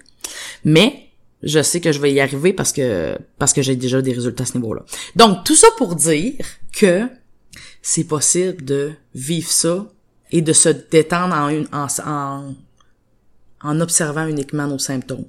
Mais 0.64 1.09
je 1.42 1.62
sais 1.62 1.80
que 1.80 1.90
je 1.90 1.98
vais 1.98 2.12
y 2.12 2.20
arriver 2.20 2.52
parce 2.52 2.72
que 2.72 3.18
parce 3.38 3.52
que 3.52 3.62
j'ai 3.62 3.76
déjà 3.76 4.02
des 4.02 4.12
résultats 4.12 4.44
à 4.44 4.46
ce 4.46 4.54
niveau-là. 4.54 4.83
Donc 5.16 5.44
tout 5.44 5.56
ça 5.56 5.68
pour 5.76 5.96
dire 5.96 6.35
que 6.72 7.09
c'est 7.83 8.04
possible 8.04 8.64
de 8.64 8.92
vivre 9.14 9.50
ça 9.50 9.87
et 10.30 10.42
de 10.42 10.52
se 10.52 10.68
détendre 10.68 11.35
en, 11.35 11.48
une, 11.48 11.66
en, 11.72 11.87
en 12.06 12.54
en 13.62 13.80
observant 13.80 14.26
uniquement 14.26 14.66
nos 14.66 14.78
symptômes. 14.78 15.26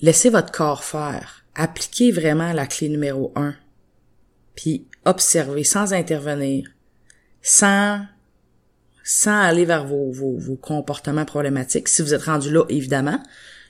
Laissez 0.00 0.30
votre 0.30 0.52
corps 0.52 0.84
faire. 0.84 1.43
Appliquez 1.54 2.10
vraiment 2.10 2.52
la 2.52 2.66
clé 2.66 2.88
numéro 2.88 3.32
un. 3.36 3.54
Puis 4.56 4.86
observez 5.04 5.64
sans 5.64 5.92
intervenir, 5.92 6.68
sans 7.42 8.00
sans 9.06 9.38
aller 9.38 9.66
vers 9.66 9.84
vos, 9.84 10.10
vos, 10.10 10.56
comportements 10.56 11.26
problématiques. 11.26 11.88
Si 11.88 12.00
vous 12.00 12.14
êtes 12.14 12.22
rendu 12.22 12.50
là, 12.50 12.64
évidemment, 12.70 13.22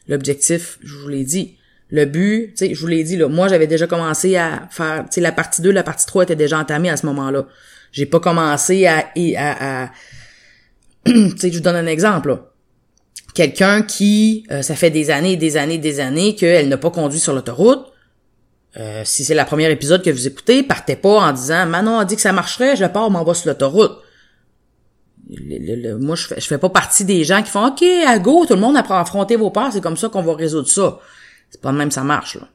l'objectif, 0.07 0.79
je 0.85 0.95
vous 0.95 1.09
l'ai 1.09 1.25
dit, 1.25 1.59
le 1.91 2.05
but, 2.05 2.51
tu 2.51 2.67
sais, 2.67 2.75
je 2.75 2.81
vous 2.81 2.87
l'ai 2.87 3.03
dit, 3.03 3.17
là, 3.17 3.27
moi, 3.29 3.49
j'avais 3.49 3.67
déjà 3.67 3.89
commencé 3.89 4.37
à 4.37 4.69
faire, 4.71 5.05
tu 5.07 5.15
sais, 5.15 5.21
la 5.21 5.33
partie 5.33 5.61
2, 5.61 5.73
la 5.73 5.83
partie 5.83 6.07
3 6.07 6.23
était 6.23 6.37
déjà 6.37 6.61
entamée 6.61 6.89
à 6.89 6.97
ce 6.97 7.05
moment-là. 7.07 7.49
J'ai 7.91 8.07
pas 8.07 8.21
commencé 8.21 8.87
à, 8.87 9.11
à, 9.37 9.85
à 9.85 9.91
tu 11.05 11.37
sais, 11.37 11.51
je 11.51 11.57
vous 11.57 11.65
donne 11.65 11.77
un 11.77 11.87
exemple, 11.87 12.29
là 12.29 12.54
quelqu'un 13.35 13.83
qui, 13.83 14.47
euh, 14.51 14.63
ça 14.63 14.75
fait 14.75 14.91
des 14.91 15.11
années 15.11 15.37
des 15.37 15.57
années 15.57 15.79
des 15.79 16.01
années 16.01 16.35
qu'elle 16.35 16.69
n'a 16.69 16.79
pas 16.79 16.91
conduit 16.91 17.21
sur 17.21 17.35
l'autoroute, 17.35 17.93
euh, 18.77 19.03
si 19.05 19.25
c'est 19.25 19.35
la 19.35 19.45
première 19.45 19.71
épisode 19.71 20.03
que 20.03 20.11
vous 20.11 20.27
écoutez, 20.27 20.63
partez 20.63 20.97
pas 20.97 21.21
en 21.29 21.33
disant 21.33 21.67
Manon 21.67 21.99
a 21.99 22.05
dit 22.05 22.17
que 22.17 22.23
ça 22.23 22.33
marcherait, 22.33 22.77
je 22.77 22.85
pars, 22.87 23.11
m'en 23.11 23.25
va 23.25 23.35
sur 23.35 23.49
l'autoroute. 23.49 23.99
moi, 25.29 26.17
je 26.17 26.27
fais, 26.27 26.41
je 26.41 26.47
fais 26.47 26.59
pas 26.59 26.71
partie 26.71 27.05
des 27.05 27.25
gens 27.25 27.43
qui 27.43 27.51
font 27.51 27.67
OK, 27.67 27.83
à 27.83 28.19
go, 28.19 28.47
tout 28.47 28.55
le 28.55 28.61
monde 28.61 28.77
apprend 28.77 28.97
à 28.97 29.01
affronter 29.01 29.37
vos 29.37 29.51
peurs, 29.51 29.73
c'est 29.73 29.81
comme 29.81 29.97
ça 29.97 30.09
qu'on 30.09 30.23
va 30.23 30.35
résoudre 30.35 30.69
ça. 30.69 30.99
C'est 31.51 31.61
pas 31.61 31.73
de 31.73 31.77
même 31.77 31.91
ça 31.91 32.03
marche, 32.03 32.37
là. 32.37 32.49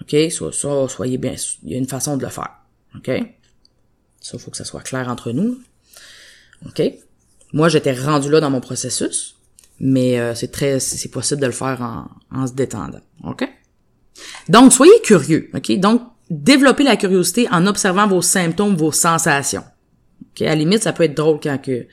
OK? 0.00 0.32
So, 0.32 0.88
soyez 0.88 1.18
bien. 1.18 1.34
Il 1.62 1.72
y 1.72 1.74
a 1.74 1.78
une 1.78 1.86
façon 1.86 2.16
de 2.16 2.22
le 2.22 2.30
faire. 2.30 2.50
OK? 2.96 3.10
Ça, 4.20 4.38
faut 4.38 4.50
que 4.50 4.56
ça 4.56 4.64
soit 4.64 4.80
clair 4.80 5.08
entre 5.08 5.30
nous. 5.30 5.60
OK? 6.66 6.82
Moi, 7.52 7.68
j'étais 7.68 7.92
rendu 7.92 8.30
là 8.30 8.40
dans 8.40 8.50
mon 8.50 8.60
processus 8.60 9.36
mais 9.80 10.20
euh, 10.20 10.34
c'est 10.34 10.52
très 10.52 10.78
c'est 10.78 11.10
possible 11.10 11.40
de 11.40 11.46
le 11.46 11.52
faire 11.52 11.80
en, 11.80 12.06
en 12.38 12.46
se 12.46 12.52
détendant. 12.52 13.00
OK? 13.24 13.48
Donc 14.48 14.72
soyez 14.72 15.00
curieux, 15.02 15.50
OK? 15.54 15.78
Donc 15.78 16.02
développez 16.28 16.84
la 16.84 16.96
curiosité 16.96 17.48
en 17.50 17.66
observant 17.66 18.06
vos 18.06 18.22
symptômes, 18.22 18.76
vos 18.76 18.92
sensations. 18.92 19.64
OK? 20.32 20.42
À 20.42 20.50
la 20.50 20.54
limite, 20.54 20.82
ça 20.82 20.92
peut 20.92 21.04
être 21.04 21.16
drôle 21.16 21.40
quand 21.42 21.58
que 21.58 21.86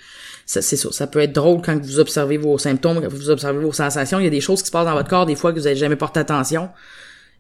c'est 0.46 0.62
ça, 0.62 0.92
ça 0.92 1.08
peut 1.08 1.20
être 1.20 1.34
drôle 1.34 1.62
quand 1.62 1.78
vous 1.82 2.00
observez 2.00 2.38
vos 2.38 2.58
symptômes, 2.58 3.02
quand 3.02 3.10
vous 3.10 3.30
observez 3.30 3.60
vos 3.60 3.74
sensations, 3.74 4.20
il 4.20 4.24
y 4.24 4.28
a 4.28 4.32
des 4.32 4.40
choses 4.40 4.62
qui 4.62 4.68
se 4.68 4.72
passent 4.72 4.86
dans 4.86 4.94
votre 4.94 5.10
corps 5.10 5.26
des 5.26 5.36
fois 5.36 5.52
que 5.52 5.58
vous 5.58 5.66
n'avez 5.66 5.76
jamais 5.76 5.98
porté 5.98 6.22
attention 6.22 6.70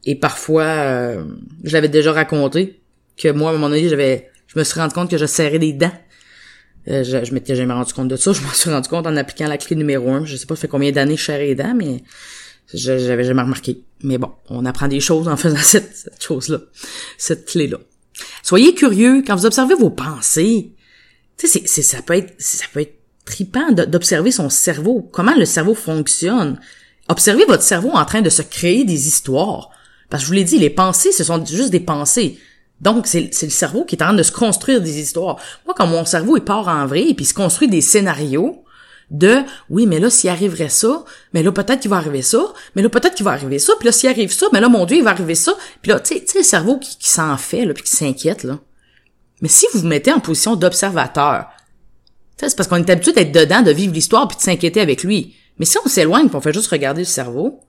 et 0.05 0.15
parfois 0.15 0.63
euh, 0.63 1.23
je 1.63 1.71
l'avais 1.71 1.87
déjà 1.87 2.11
raconté 2.11 2.81
que 3.15 3.29
moi 3.29 3.49
à 3.49 3.53
un 3.53 3.55
moment 3.55 3.69
donné, 3.69 3.87
j'avais 3.87 4.29
je 4.47 4.59
me 4.59 4.63
suis 4.63 4.79
rendu 4.79 4.93
compte 4.93 5.09
que 5.09 5.17
je 5.17 5.25
serrais 5.25 5.59
des 5.59 5.73
dents 5.73 5.91
euh, 6.89 7.03
je, 7.03 7.25
je 7.25 7.33
m'étais 7.33 7.55
jamais 7.55 7.73
rendu 7.73 7.93
compte 7.93 8.07
de 8.07 8.15
ça. 8.15 8.31
Je 8.33 8.41
m'en 8.41 8.51
suis 8.51 8.69
rendu 8.69 8.87
compte 8.89 9.07
en 9.07 9.15
appliquant 9.15 9.47
la 9.47 9.57
clé 9.57 9.75
numéro 9.75 10.09
un. 10.11 10.25
Je 10.25 10.35
sais 10.35 10.45
pas 10.45 10.55
fait 10.55 10.67
combien 10.67 10.91
d'années 10.91 11.17
serrais 11.17 11.47
les 11.47 11.55
dents, 11.55 11.75
mais 11.75 12.03
j'avais 12.73 13.23
jamais 13.23 13.41
remarqué. 13.41 13.83
Mais 14.03 14.17
bon, 14.17 14.31
on 14.49 14.65
apprend 14.65 14.87
des 14.87 14.99
choses 14.99 15.27
en 15.27 15.37
faisant 15.37 15.57
cette, 15.61 16.21
chose-là, 16.21 16.59
cette 17.17 17.45
clé-là. 17.45 17.77
Soyez 18.43 18.73
curieux 18.73 19.23
quand 19.25 19.35
vous 19.35 19.45
observez 19.45 19.75
vos 19.75 19.89
pensées. 19.89 20.73
Tu 21.37 21.47
sais, 21.47 21.67
ça 21.67 22.01
peut 22.01 22.15
être, 22.15 22.33
ça 22.39 22.65
peut 22.73 22.81
être 22.81 22.95
tripant 23.25 23.71
d'observer 23.71 24.31
son 24.31 24.49
cerveau, 24.49 25.07
comment 25.11 25.35
le 25.35 25.45
cerveau 25.45 25.75
fonctionne? 25.75 26.59
Observez 27.09 27.45
votre 27.45 27.61
cerveau 27.61 27.91
en 27.91 28.05
train 28.05 28.21
de 28.21 28.29
se 28.29 28.41
créer 28.41 28.85
des 28.85 29.07
histoires. 29.07 29.69
Parce 30.09 30.23
que 30.23 30.27
je 30.27 30.31
vous 30.31 30.37
l'ai 30.37 30.43
dit, 30.43 30.57
les 30.57 30.69
pensées, 30.69 31.11
ce 31.11 31.23
sont 31.23 31.45
juste 31.45 31.69
des 31.69 31.79
pensées. 31.79 32.39
Donc, 32.81 33.07
c'est 33.07 33.31
le 33.41 33.49
cerveau 33.49 33.85
qui 33.85 33.95
est 33.95 34.03
en 34.03 34.07
train 34.07 34.15
de 34.15 34.23
se 34.23 34.31
construire 34.31 34.81
des 34.81 34.99
histoires. 34.99 35.37
Moi, 35.65 35.73
quand 35.75 35.87
mon 35.87 36.05
cerveau, 36.05 36.37
il 36.37 36.43
part 36.43 36.67
en 36.67 36.85
vrai, 36.85 37.05
il 37.17 37.25
se 37.25 37.33
construit 37.33 37.67
des 37.67 37.81
scénarios 37.81 38.63
de, 39.09 39.37
oui, 39.69 39.87
mais 39.87 39.99
là, 39.99 40.09
s'il 40.09 40.29
arriverait 40.29 40.69
ça, 40.69 41.03
mais 41.33 41.41
là, 41.41 41.51
peut-être 41.51 41.79
qu'il 41.79 41.89
va 41.89 41.97
arriver 41.97 42.21
ça, 42.21 42.53
mais 42.75 42.81
là, 42.81 42.89
peut-être 42.89 43.15
qu'il 43.15 43.23
va 43.23 43.31
arriver 43.31 43.57
ça, 43.57 43.73
puis 43.79 43.85
là, 43.85 43.91
s'il 43.91 44.09
arrive 44.09 44.31
ça, 44.31 44.47
mais 44.51 44.59
là, 44.59 44.69
mon 44.69 44.85
Dieu, 44.85 44.97
il 44.97 45.03
va 45.03 45.11
arriver 45.11 45.35
ça. 45.35 45.53
Puis 45.81 45.91
là, 45.91 45.99
tu 45.99 46.15
sais, 46.17 46.37
le 46.37 46.43
cerveau 46.43 46.77
qui, 46.77 47.09
s'en 47.09 47.37
fait, 47.37 47.65
là, 47.65 47.73
puis 47.73 47.83
qui 47.83 47.95
s'inquiète, 47.95 48.43
là. 48.43 48.59
Mais 49.41 49.47
si 49.47 49.65
vous 49.73 49.81
vous 49.81 49.87
mettez 49.87 50.11
en 50.11 50.19
position 50.19 50.55
d'observateur, 50.55 51.47
c'est 52.37 52.55
parce 52.55 52.67
qu'on 52.67 52.77
est 52.77 52.89
habitué 52.89 53.13
d'être 53.13 53.31
dedans, 53.31 53.61
de 53.61 53.71
vivre 53.71 53.93
l'histoire, 53.93 54.27
puis 54.27 54.37
de 54.37 54.41
s'inquiéter 54.41 54.81
avec 54.81 55.03
lui. 55.03 55.35
Mais 55.57 55.65
si 55.65 55.77
on 55.83 55.87
s'éloigne, 55.87 56.29
qu'on 56.29 56.41
fait 56.41 56.53
juste 56.53 56.69
regarder 56.69 57.01
le 57.01 57.05
cerveau, 57.05 57.61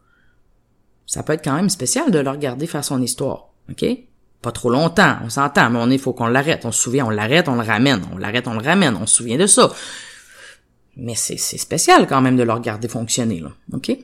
ça 1.06 1.22
peut 1.22 1.34
être 1.34 1.44
quand 1.44 1.54
même 1.54 1.70
spécial 1.70 2.10
de 2.10 2.18
le 2.18 2.30
regarder 2.30 2.66
faire 2.66 2.84
son 2.84 3.00
histoire, 3.00 3.50
OK? 3.70 3.84
Pas 4.42 4.52
trop 4.52 4.70
longtemps, 4.70 5.16
on 5.24 5.30
s'entend, 5.30 5.70
mais 5.70 5.78
on 5.78 5.90
il 5.90 5.98
faut 5.98 6.12
qu'on 6.12 6.28
l'arrête. 6.28 6.64
On 6.64 6.72
se 6.72 6.80
souvient, 6.80 7.06
on 7.06 7.10
l'arrête, 7.10 7.48
on 7.48 7.56
le 7.56 7.66
ramène. 7.66 8.02
On 8.12 8.18
l'arrête, 8.18 8.46
on 8.46 8.54
le 8.54 8.64
ramène. 8.64 8.96
On 8.96 9.06
se 9.06 9.16
souvient 9.16 9.36
de 9.36 9.46
ça. 9.46 9.72
Mais 10.96 11.14
c'est 11.14 11.36
spécial 11.36 12.06
quand 12.06 12.20
même 12.20 12.36
de 12.36 12.42
le 12.42 12.52
regarder 12.52 12.88
fonctionner, 12.88 13.40
là. 13.40 13.50
OK? 13.72 13.96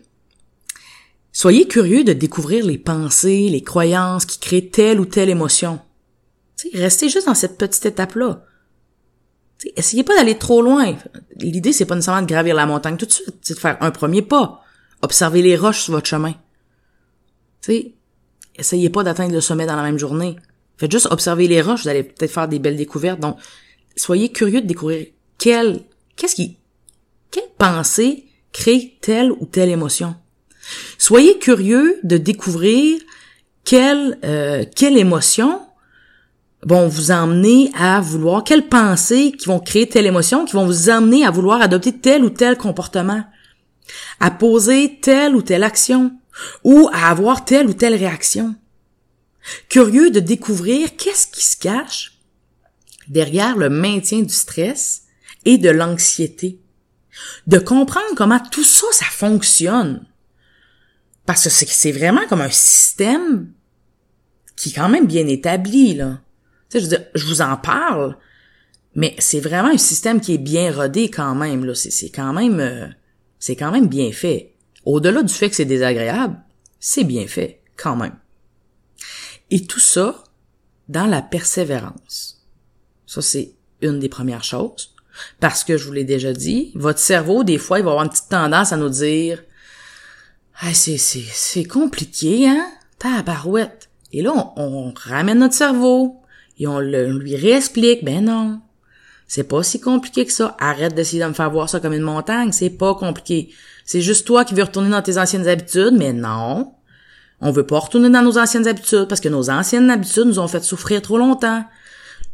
Soyez 1.33 1.67
curieux 1.67 2.05
de 2.05 2.13
découvrir 2.13 2.65
les 2.65 2.79
pensées, 2.79 3.49
les 3.49 3.63
croyances 3.63 4.25
qui 4.25 4.39
créent 4.39 4.69
telle 4.69 5.01
ou 5.01 5.05
telle 5.05 5.29
émotion. 5.29 5.81
sais, 6.55 6.71
restez 6.75 7.09
juste 7.09 7.27
dans 7.27 7.35
cette 7.35 7.59
petite 7.59 7.87
étape-là. 7.87 8.45
essayez 9.75 10.05
pas 10.05 10.15
d'aller 10.17 10.39
trop 10.39 10.63
loin. 10.63 10.95
L'idée, 11.37 11.73
c'est 11.73 11.87
pas 11.87 11.97
nécessairement 11.97 12.23
de 12.23 12.29
gravir 12.29 12.55
la 12.55 12.67
montagne 12.67 12.97
tout 12.97 13.07
de 13.07 13.11
suite, 13.11 13.35
c'est 13.43 13.55
de 13.55 13.59
faire 13.59 13.77
un 13.81 13.91
premier 13.91 14.23
pas. 14.23 14.63
Observez 15.03 15.43
les 15.43 15.57
roches 15.57 15.83
sur 15.83 15.95
votre 15.95 16.07
chemin. 16.07 16.35
sais, 17.63 17.94
essayez 18.57 18.91
pas 18.91 19.03
d'atteindre 19.03 19.33
le 19.33 19.41
sommet 19.41 19.67
dans 19.67 19.77
la 19.77 19.83
même 19.83 19.99
journée. 19.99 20.37
Faites 20.77 20.91
juste 20.91 21.09
observer 21.11 21.49
les 21.49 21.63
roches, 21.63 21.83
vous 21.83 21.89
allez 21.89 22.03
peut-être 22.03 22.33
faire 22.33 22.49
des 22.49 22.59
belles 22.59 22.77
découvertes. 22.77 23.21
Donc, 23.21 23.37
soyez 23.97 24.31
curieux 24.31 24.61
de 24.61 24.67
découvrir 24.67 25.07
quelle, 25.39 25.81
qu'est-ce 26.17 26.35
qui, 26.35 26.59
quelle 27.31 27.45
pensée 27.59 28.27
crée 28.53 28.97
telle 29.01 29.33
ou 29.33 29.47
telle 29.47 29.71
émotion. 29.71 30.15
Soyez 30.99 31.39
curieux 31.39 31.99
de 32.03 32.17
découvrir 32.17 33.01
quelle, 33.65 34.19
euh, 34.25 34.65
quelle 34.75 34.97
émotion 34.97 35.61
vont 36.63 36.89
vous 36.89 37.11
emmener 37.11 37.71
à 37.79 38.01
vouloir, 38.01 38.43
quelles 38.43 38.69
pensées 38.69 39.33
qui 39.33 39.47
vont 39.47 39.61
créer 39.61 39.89
telle 39.89 40.07
émotion, 40.07 40.45
qui 40.45 40.55
vont 40.55 40.67
vous 40.67 40.89
emmener 40.89 41.27
à 41.27 41.31
vouloir 41.31 41.61
adopter 41.61 41.93
tel 41.93 42.25
ou 42.25 42.31
tel 42.31 42.57
comportement, 42.57 43.23
à 44.21 44.31
poser 44.31 44.99
telle 45.01 45.37
ou 45.37 45.43
telle 45.43 45.63
action, 45.63 46.13
ou 46.63 46.89
à 46.93 47.11
avoir 47.11 47.45
telle 47.45 47.69
ou 47.69 47.75
telle 47.75 47.95
réaction. 47.95 48.55
Curieux 49.69 50.11
de 50.11 50.21
découvrir 50.21 50.97
qu'est-ce 50.97 51.27
qui 51.27 51.45
se 51.45 51.57
cache 51.57 52.19
derrière 53.09 53.57
le 53.57 53.69
maintien 53.69 54.23
du 54.23 54.33
stress 54.33 55.03
et 55.45 55.59
de 55.59 55.71
l'anxiété. 55.71 56.61
De 57.47 57.59
comprendre 57.59 58.15
comment 58.17 58.41
tout 58.41 58.65
ça, 58.65 58.87
ça 58.93 59.07
fonctionne. 59.07 60.07
Parce 61.27 61.45
que 61.45 61.51
c'est 61.51 61.93
vraiment 61.93 62.27
comme 62.29 62.41
un 62.41 62.51
système 62.51 63.53
qui 64.57 64.71
est 64.71 64.73
quand 64.73 64.89
même 64.89 65.07
bien 65.07 65.27
établi, 65.27 65.95
là. 65.95 66.21
Je 66.73 66.81
je 67.15 67.27
vous 67.27 67.41
en 67.41 67.57
parle, 67.57 68.17
mais 68.97 69.15
c'est 69.19 69.41
vraiment 69.41 69.69
un 69.69 69.79
système 69.79 70.21
qui 70.21 70.35
est 70.35 70.39
bien 70.39 70.73
rodé 70.73 71.09
quand 71.09 71.35
même. 71.35 71.73
C'est 71.75 72.11
quand 72.11 72.33
même, 72.33 72.59
euh, 72.59 72.89
c'est 73.39 73.55
quand 73.55 73.71
même 73.71 73.87
bien 73.87 74.11
fait. 74.11 74.54
Au-delà 74.85 75.23
du 75.23 75.33
fait 75.33 75.51
que 75.51 75.57
c'est 75.57 75.65
désagréable, 75.65 76.37
c'est 76.81 77.05
bien 77.05 77.27
fait, 77.27 77.61
quand 77.77 77.97
même. 77.97 78.17
Et 79.51 79.67
tout 79.67 79.81
ça 79.81 80.25
dans 80.89 81.07
la 81.07 81.23
persévérance. 81.23 82.43
Ça, 83.07 83.23
c'est 83.23 83.53
une 83.81 83.99
des 83.99 84.09
premières 84.09 84.45
choses. 84.45 84.95
Parce 85.41 85.65
que 85.65 85.79
je 85.79 85.87
vous 85.87 85.93
l'ai 85.93 86.05
déjà 86.05 86.33
dit, 86.33 86.73
votre 86.75 86.99
cerveau, 86.99 87.45
des 87.45 87.59
fois, 87.59 87.79
il 87.79 87.85
va 87.85 87.93
avoir 87.93 88.05
une 88.05 88.11
petite 88.11 88.29
tendance 88.29 88.73
à 88.73 88.77
nous 88.77 88.89
dire 88.89 89.43
c'est, 90.73 90.99
c'est, 90.99 91.25
c'est 91.31 91.65
compliqué, 91.65 92.49
hein? 92.49 92.67
Tabarouette. 92.99 93.91
Et 94.13 94.23
là, 94.23 94.33
on, 94.57 94.63
on, 94.63 94.95
ramène 94.97 95.41
notre 95.41 95.55
cerveau 95.55 96.21
et 96.59 96.67
on, 96.67 96.79
le, 96.79 97.09
on 97.09 97.19
lui 97.19 97.37
réexplique. 97.37 98.05
Ben 98.05 98.25
non. 98.25 98.61
C'est 99.27 99.45
pas 99.45 99.63
si 99.63 99.81
compliqué 99.81 100.27
que 100.27 100.33
ça. 100.33 100.57
Arrête 100.61 100.95
d'essayer 100.95 101.23
de 101.23 101.29
me 101.29 101.35
faire 101.35 101.51
voir 101.51 101.69
ça 101.69 101.81
comme 101.81 101.93
une 101.93 102.03
montagne. 102.03 102.53
C'est 102.53 102.71
pas 102.71 102.95
compliqué. 102.95 103.51
C'est 103.85 104.01
juste 104.01 104.27
toi 104.27 104.45
qui 104.45 104.55
veux 104.55 104.63
retourner 104.63 104.91
dans 104.91 105.03
tes 105.03 105.19
anciennes 105.19 105.49
habitudes, 105.49 105.95
mais 105.97 106.13
non. 106.13 106.73
On 107.41 107.51
veut 107.51 107.67
pas 107.67 107.79
retourner 107.79 108.11
dans 108.11 108.23
nos 108.23 108.39
anciennes 108.39 108.67
habitudes 108.67 109.07
parce 109.09 109.21
que 109.21 109.29
nos 109.29 109.51
anciennes 109.51 109.91
habitudes 109.91 110.25
nous 110.25 110.39
ont 110.39 110.49
fait 110.49 110.63
souffrir 110.63 111.03
trop 111.03 111.19
longtemps. 111.19 111.65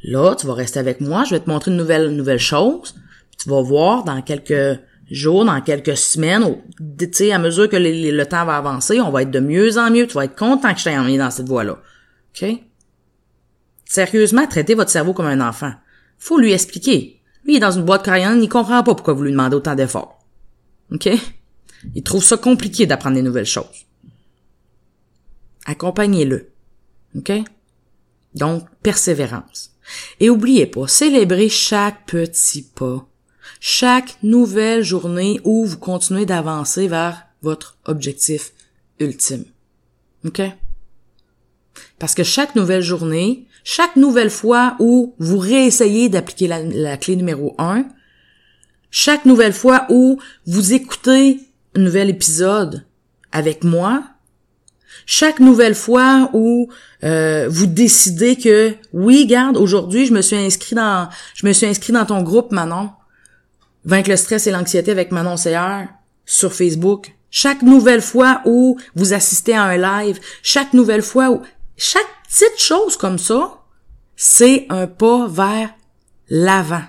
Là, 0.03 0.35
tu 0.35 0.46
vas 0.46 0.55
rester 0.55 0.79
avec 0.79 1.00
moi, 1.00 1.24
je 1.24 1.35
vais 1.35 1.40
te 1.40 1.50
montrer 1.50 1.70
une 1.70 1.76
nouvelle, 1.76 2.11
nouvelle 2.11 2.38
chose. 2.38 2.94
Tu 3.38 3.48
vas 3.48 3.61
voir 3.61 4.05
dans 4.05 4.22
quelques 4.22 4.79
jours, 5.11 5.44
dans 5.44 5.61
quelques 5.61 5.96
semaines, 5.96 6.57
sais, 7.12 7.33
à 7.33 7.38
mesure 7.38 7.68
que 7.68 7.76
le 7.76 8.24
temps 8.24 8.44
va 8.44 8.57
avancer, 8.57 9.00
on 9.00 9.11
va 9.11 9.22
être 9.22 9.31
de 9.31 9.40
mieux 9.40 9.79
en 9.79 9.90
mieux. 9.90 10.07
Tu 10.07 10.14
vas 10.14 10.24
être 10.24 10.37
content 10.37 10.72
que 10.72 10.79
je 10.79 10.85
t'ai 10.85 10.96
emmené 10.96 11.18
dans 11.18 11.31
cette 11.31 11.48
voie-là. 11.48 11.79
OK? 12.35 12.48
Sérieusement, 13.85 14.46
traitez 14.46 14.74
votre 14.74 14.90
cerveau 14.90 15.12
comme 15.12 15.26
un 15.26 15.40
enfant. 15.40 15.72
Faut 16.20 16.38
lui 16.38 16.52
expliquer. 16.52 17.20
Lui, 17.44 17.54
il 17.54 17.56
est 17.56 17.61
dans 17.61 17.72
une 17.72 17.85
boîte 17.85 18.04
crayonne, 18.04 18.42
il 18.42 18.48
comprend 18.48 18.85
pas 18.85 18.94
pourquoi 18.94 19.14
vous 19.14 19.24
lui 19.24 19.33
demandez 19.33 19.56
autant 19.56 19.74
d'efforts. 19.74 20.22
OK? 20.92 21.09
Il 21.94 22.02
trouve 22.02 22.22
ça 22.22 22.37
compliqué 22.37 22.87
d'apprendre 22.87 23.16
des 23.16 23.22
nouvelles 23.22 23.46
choses. 23.46 23.87
Accompagnez-le. 25.64 26.52
OK? 27.16 27.33
Donc, 28.35 28.68
persévérance. 28.83 29.72
Et 30.20 30.30
oubliez 30.30 30.66
pas, 30.66 30.87
célébrez 30.87 31.48
chaque 31.48 32.06
petit 32.06 32.62
pas, 32.62 33.09
chaque 33.59 34.22
nouvelle 34.22 34.85
journée 34.85 35.40
où 35.42 35.64
vous 35.64 35.78
continuez 35.78 36.26
d'avancer 36.26 36.87
vers 36.87 37.26
votre 37.42 37.78
objectif 37.87 38.52
ultime. 39.00 39.44
OK? 40.24 40.42
Parce 41.98 42.14
que 42.14 42.22
chaque 42.22 42.54
nouvelle 42.54 42.83
journée, 42.83 43.46
chaque 43.64 43.96
nouvelle 43.96 44.31
fois 44.31 44.77
où 44.79 45.14
vous 45.18 45.38
réessayez 45.38 46.09
d'appliquer 46.09 46.49
la, 46.49 46.96
clé 46.96 47.16
numéro 47.16 47.55
1, 47.59 47.85
chaque 48.90 49.25
nouvelle 49.25 49.53
fois 49.53 49.87
où 49.90 50.18
vous 50.46 50.73
écoutez 50.73 51.40
un 51.77 51.81
nouvel 51.81 52.11
épisode 52.11 52.85
avec 53.33 53.62
moi, 53.64 54.03
chaque 55.07 55.40
nouvelle 55.40 55.75
fois 55.75 56.31
où 56.33 56.68
euh, 57.05 57.49
vous 57.49 57.66
décidez 57.66 58.37
que 58.37 58.75
oui, 58.92 59.27
garde, 59.27 59.57
aujourd'hui 59.57 60.07
je 60.07 60.12
me 60.12 60.20
suis 60.20 60.37
inscrit 60.37 60.75
dans 60.75 61.09
je 61.35 61.46
me 61.46 61.53
suis 61.53 61.66
inscrit 61.66 61.92
dans 61.92 62.05
ton 62.05 62.23
groupe 62.23 62.53
Manon, 62.53 62.90
vaincre 63.85 64.11
le 64.11 64.16
stress 64.16 64.46
et 64.46 64.51
l'anxiété 64.51 64.90
avec 64.90 65.12
Manon 65.12 65.37
CR 65.37 65.90
sur 66.27 66.53
Facebook. 66.53 67.14
Chaque 67.31 67.62
nouvelle 67.62 68.03
fois 68.03 68.42
où 68.44 68.77
vous 68.96 69.12
assistez 69.12 69.55
à 69.55 69.62
un 69.62 69.77
live, 69.77 70.18
chaque 70.42 70.73
nouvelle 70.73 71.03
fois 71.03 71.31
où 71.31 71.42
chaque 71.83 72.07
petite 72.29 72.59
chose 72.59 72.99
comme 72.99 73.19
ça, 73.19 73.62
c'est 74.14 74.66
un 74.69 74.87
pas 74.87 75.27
vers 75.29 75.71
l'avant. 76.29 76.85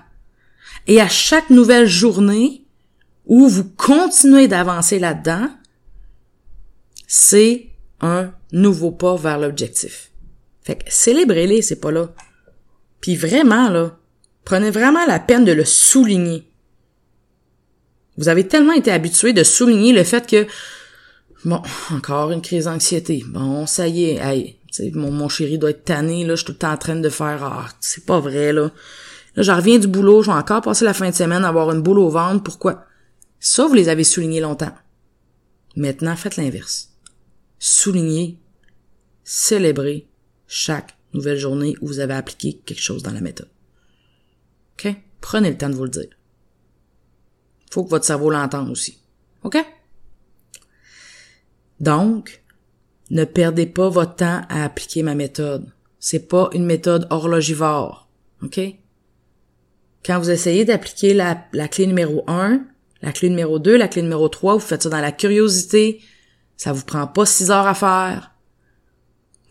Et 0.86 1.00
à 1.00 1.08
chaque 1.08 1.50
nouvelle 1.50 1.88
journée 1.88 2.66
où 3.26 3.48
vous 3.48 3.64
continuez 3.64 4.50
d'avancer 4.50 5.00
là-dedans, 5.00 5.50
c'est 7.08 7.70
un 8.02 8.34
nouveau 8.52 8.92
pas 8.92 9.16
vers 9.16 9.40
l'objectif. 9.40 10.12
Fait 10.62 10.76
que 10.76 10.84
célébrez-les, 10.92 11.62
c'est 11.62 11.80
pas 11.80 11.92
là. 11.92 12.10
Puis 13.00 13.16
vraiment, 13.16 13.70
là, 13.70 13.98
prenez 14.44 14.72
vraiment 14.72 15.06
la 15.06 15.20
peine 15.20 15.46
de 15.46 15.54
le 15.54 15.64
souligner. 15.64 16.52
Vous 18.18 18.28
avez 18.28 18.46
tellement 18.46 18.74
été 18.74 18.92
habitué 18.92 19.32
de 19.32 19.44
souligner 19.44 19.94
le 19.94 20.04
fait 20.04 20.28
que, 20.28 20.46
bon, 21.46 21.62
encore 21.92 22.32
une 22.32 22.42
crise 22.42 22.66
d'anxiété. 22.66 23.24
Bon, 23.26 23.66
ça 23.66 23.88
y 23.88 24.04
est, 24.04 24.16
hey, 24.18 24.58
mon, 24.94 25.12
mon 25.12 25.30
chéri 25.30 25.58
doit 25.58 25.72
être 25.72 25.86
tanné, 25.86 26.26
là, 26.26 26.36
je 26.36 26.38
suis 26.38 26.46
tout 26.46 26.52
le 26.54 26.58
temps 26.58 26.72
en 26.72 26.78
train 26.78 26.96
de 26.96 27.10
faire, 27.10 27.44
ah, 27.44 27.70
c'est 27.80 28.06
pas 28.06 28.20
vrai, 28.20 28.54
là. 28.54 28.72
Là, 29.36 29.44
j'en 29.44 29.56
reviens 29.58 29.80
du 29.80 29.88
boulot, 29.88 30.22
je 30.24 30.32
vais 30.32 30.38
encore 30.38 30.62
passer 30.62 30.86
la 30.86 30.94
fin 30.94 31.10
de 31.10 31.16
semaine 31.16 31.46
à 31.46 31.50
avoir 31.50 31.72
une 31.72 31.82
boule 31.82 32.00
au 32.00 32.10
ventre, 32.10 32.44
pourquoi? 32.44 32.86
Ça, 33.40 33.66
vous 33.66 33.74
les 33.74 33.90
avez 33.90 34.04
soulignés 34.04 34.42
longtemps. 34.42 34.76
Maintenant, 35.76 36.16
faites 36.16 36.36
l'inverse 36.36 36.92
souligner, 37.62 38.40
célébrer 39.24 40.10
chaque 40.48 40.98
nouvelle 41.14 41.38
journée 41.38 41.76
où 41.80 41.88
vous 41.88 42.00
avez 42.00 42.16
appliqué 42.16 42.60
quelque 42.66 42.82
chose 42.82 43.04
dans 43.04 43.14
la 43.14 43.22
méthode. 43.22 43.52
OK? 44.74 44.96
Prenez 45.22 45.52
le 45.52 45.58
temps 45.58 45.70
de 45.70 45.76
vous 45.76 45.84
le 45.84 45.90
dire. 45.92 46.10
Faut 47.70 47.84
que 47.84 47.90
votre 47.92 48.06
cerveau 48.06 48.32
l'entende 48.32 48.72
aussi. 48.72 48.98
OK? 49.44 49.58
Donc, 51.80 52.42
ne 53.12 53.26
perdez 53.26 53.66
pas 53.66 53.90
votre 53.90 54.16
temps 54.16 54.42
à 54.50 54.64
appliquer 54.64 55.04
ma 55.04 55.16
méthode. 55.16 55.68
C'est 56.00 56.28
pas 56.28 56.50
une 56.54 56.66
méthode 56.66 57.08
horlogivore. 57.10 58.08
OK? 58.42 58.60
Quand 60.04 60.18
vous 60.18 60.32
essayez 60.32 60.66
d'appliquer 60.66 61.14
la, 61.14 61.36
clé 61.68 61.86
numéro 61.86 62.24
1, 62.28 62.62
la 63.02 63.12
clé 63.12 63.30
numéro 63.30 63.60
2, 63.60 63.78
la 63.78 63.90
clé 63.90 64.02
numéro 64.02 64.30
3, 64.30 64.54
vous 64.56 64.60
faites 64.60 64.84
ça 64.84 64.90
dans 64.90 65.02
la 65.02 65.12
curiosité, 65.12 66.02
ça 66.56 66.72
vous 66.72 66.86
prend 66.86 67.06
pas 67.06 67.26
six 67.26 67.52
heures 67.52 67.68
à 67.68 67.76
faire. 67.76 68.32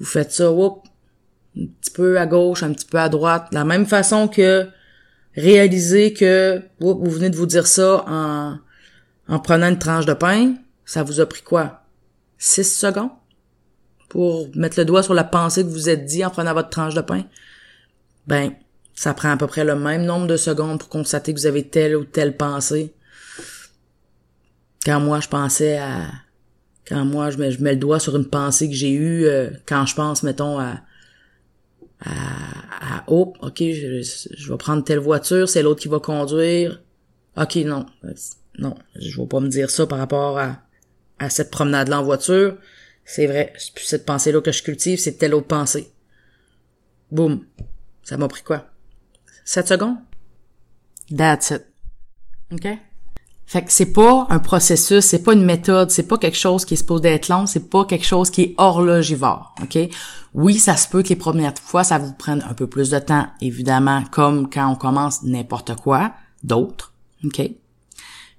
Vous 0.01 0.07
faites 0.07 0.33
ça, 0.33 0.51
whoop, 0.51 0.83
un 1.57 1.67
petit 1.67 1.91
peu 1.91 2.19
à 2.19 2.27
gauche, 2.27 2.63
un 2.63 2.73
petit 2.73 2.87
peu 2.87 2.99
à 2.99 3.11
droite. 3.11 3.49
De 3.51 3.57
la 3.57 3.65
même 3.65 3.87
façon 3.87 4.27
que 4.27 4.69
réaliser 5.37 6.15
que 6.15 6.63
whoop, 6.81 7.05
vous 7.05 7.11
venez 7.11 7.31
de 7.31 7.37
vous 7.37 7.47
dire 7.47 7.67
ça 7.67 8.05
en, 8.09 8.59
en 9.29 9.39
prenant 9.39 9.69
une 9.69 9.79
tranche 9.79 10.07
de 10.07 10.15
pain. 10.15 10.55
Ça 10.87 11.03
vous 11.03 11.21
a 11.21 11.27
pris 11.27 11.43
quoi? 11.43 11.85
Six 12.39 12.65
secondes? 12.65 13.11
Pour 14.11 14.49
mettre 14.55 14.79
le 14.79 14.85
doigt 14.85 15.03
sur 15.03 15.15
la 15.15 15.25
pensée 15.25 15.63
que 15.63 15.69
vous 15.69 15.89
êtes 15.89 16.05
dit 16.05 16.23
en 16.25 16.31
prenant 16.31 16.53
votre 16.53 16.69
tranche 16.69 16.95
de 16.95 17.01
pain? 17.01 17.25
Ben, 18.27 18.53
ça 18.95 19.15
prend 19.15 19.31
à 19.31 19.37
peu 19.39 19.47
près 19.47 19.65
le 19.65 19.77
même 19.77 20.05
nombre 20.05 20.27
de 20.27 20.37
secondes 20.37 20.79
pour 20.79 20.91
constater 20.91 21.33
que 21.33 21.41
vous 21.41 21.47
avez 21.47 21.67
telle 21.67 21.97
ou 21.97 22.05
telle 22.05 22.37
pensée. 22.37 22.93
Quand 24.85 25.01
moi, 25.01 25.21
je 25.21 25.29
pensais 25.29 25.79
à 25.79 26.11
quand 26.91 27.05
moi 27.05 27.31
je 27.31 27.39
mets, 27.39 27.53
je 27.53 27.63
mets 27.63 27.73
le 27.73 27.79
doigt 27.79 28.01
sur 28.01 28.17
une 28.17 28.27
pensée 28.27 28.69
que 28.69 28.75
j'ai 28.75 28.91
eue 28.91 29.25
euh, 29.25 29.51
quand 29.65 29.87
je 29.87 29.95
pense 29.95 30.23
mettons 30.23 30.59
à 30.59 30.81
à, 32.03 33.05
oh 33.09 33.35
ok 33.43 33.59
je, 33.59 34.01
je 34.35 34.51
vais 34.51 34.57
prendre 34.57 34.83
telle 34.83 34.99
voiture 34.99 35.49
c'est 35.49 35.63
l'autre 35.63 35.81
qui 35.81 35.89
va 35.89 36.01
conduire 36.01 36.83
ok 37.37 37.57
non 37.57 37.85
non 38.59 38.75
je 38.97 39.21
vais 39.21 39.27
pas 39.27 39.41
me 39.41 39.49
dire 39.49 39.71
ça 39.71 39.87
par 39.87 39.99
rapport 39.99 40.39
à 40.39 40.63
à 41.19 41.29
cette 41.29 41.51
promenade 41.51 41.89
là 41.89 42.01
en 42.01 42.03
voiture 42.03 42.57
c'est 43.13 43.27
vrai 43.27 43.53
c'est 43.59 43.75
plus 43.75 43.85
cette 43.85 44.07
pensée 44.07 44.33
là 44.33 44.41
que 44.41 44.53
je 44.53 44.63
cultive 44.63 44.99
c'est 44.99 45.19
telle 45.19 45.35
autre 45.35 45.47
pensée 45.47 45.91
boum 47.11 47.45
ça 48.03 48.17
m'a 48.17 48.29
pris 48.29 48.43
quoi? 48.43 48.67
7 49.45 49.69
secondes? 49.69 49.97
That's 51.17 51.51
it. 51.51 51.67
OK? 52.53 52.67
Fait 53.47 53.65
que 53.65 53.73
c'est 53.73 53.93
pas 53.93 54.27
un 54.31 54.39
processus, 54.39 55.05
c'est 55.05 55.25
pas 55.25 55.33
une 55.33 55.45
méthode, 55.45 55.91
c'est 55.91 56.07
pas 56.07 56.19
quelque 56.19 56.37
chose 56.37 56.65
qui 56.65 56.75
est 56.75 56.77
supposé 56.77 57.09
être 57.09 57.29
long, 57.29 57.47
c'est 57.47 57.69
pas 57.69 57.85
quelque 57.85 58.07
chose 58.07 58.31
qui 58.31 58.43
est 58.43 58.55
horlogivore, 58.59 59.57
OK? 59.61 59.77
Oui, 60.35 60.59
ça 60.61 60.77
se 60.77 60.87
peut 60.87 61.03
que 61.03 61.09
les 61.09 61.17
premières 61.17 61.59
fois, 61.59 61.83
ça 61.83 61.99
vous 61.99 62.13
prenne 62.13 62.45
un 62.49 62.55
peu 62.55 62.69
plus 62.69 62.91
de 62.91 63.01
temps, 63.01 63.27
évidemment, 63.41 64.05
comme 64.13 64.49
quand 64.49 64.71
on 64.71 64.77
commence 64.77 65.25
n'importe 65.25 65.75
quoi, 65.75 66.13
d'autres, 66.45 66.95
OK? 67.25 67.43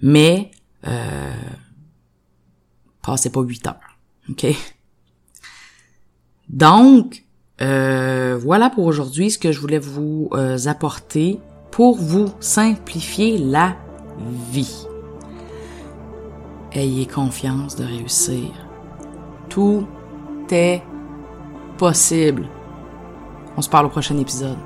Mais, 0.01 0.51
euh, 0.87 1.33
passez 3.01 3.29
pas 3.29 3.41
huit 3.41 3.67
heures, 3.67 3.90
OK? 4.31 4.47
Donc, 6.49 7.23
euh, 7.61 8.37
voilà 8.41 8.69
pour 8.69 8.85
aujourd'hui 8.85 9.31
ce 9.31 9.37
que 9.37 9.51
je 9.51 9.59
voulais 9.59 9.79
vous 9.79 10.29
euh, 10.33 10.57
apporter 10.65 11.39
pour 11.71 11.97
vous 11.97 12.29
simplifier 12.39 13.37
la 13.37 13.75
vie. 14.51 14.85
Ayez 16.73 17.05
confiance 17.05 17.75
de 17.75 17.85
réussir. 17.85 18.49
Tout 19.49 19.85
est 20.51 20.81
possible. 21.77 22.47
On 23.57 23.61
se 23.61 23.69
parle 23.69 23.85
au 23.85 23.89
prochain 23.89 24.17
épisode. 24.17 24.57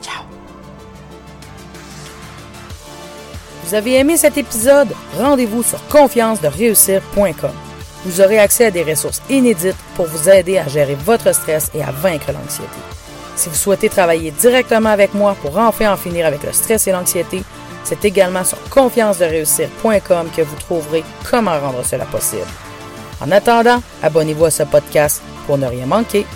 Ciao. 0.00 0.24
Vous 3.64 3.74
avez 3.74 3.94
aimé 3.94 4.16
cet 4.16 4.36
épisode? 4.36 4.88
Rendez-vous 5.18 5.62
sur 5.62 5.86
confiance-de-réussir.com. 5.88 7.65
Vous 8.06 8.20
aurez 8.20 8.38
accès 8.38 8.66
à 8.66 8.70
des 8.70 8.84
ressources 8.84 9.20
inédites 9.28 9.74
pour 9.96 10.06
vous 10.06 10.28
aider 10.28 10.58
à 10.58 10.68
gérer 10.68 10.94
votre 10.94 11.34
stress 11.34 11.72
et 11.74 11.82
à 11.82 11.90
vaincre 11.90 12.30
l'anxiété. 12.32 12.78
Si 13.34 13.48
vous 13.48 13.56
souhaitez 13.56 13.88
travailler 13.88 14.30
directement 14.30 14.90
avec 14.90 15.12
moi 15.12 15.36
pour 15.42 15.58
enfin 15.58 15.92
en 15.92 15.96
finir 15.96 16.24
avec 16.24 16.44
le 16.44 16.52
stress 16.52 16.86
et 16.86 16.92
l'anxiété, 16.92 17.42
c'est 17.82 18.04
également 18.04 18.44
sur 18.44 18.58
confiance-de-réussir.com 18.70 20.28
que 20.36 20.42
vous 20.42 20.56
trouverez 20.56 21.02
comment 21.28 21.58
rendre 21.58 21.84
cela 21.84 22.04
possible. 22.04 22.46
En 23.20 23.32
attendant, 23.32 23.82
abonnez-vous 24.04 24.44
à 24.44 24.50
ce 24.52 24.62
podcast 24.62 25.20
pour 25.48 25.58
ne 25.58 25.66
rien 25.66 25.86
manquer 25.86 26.26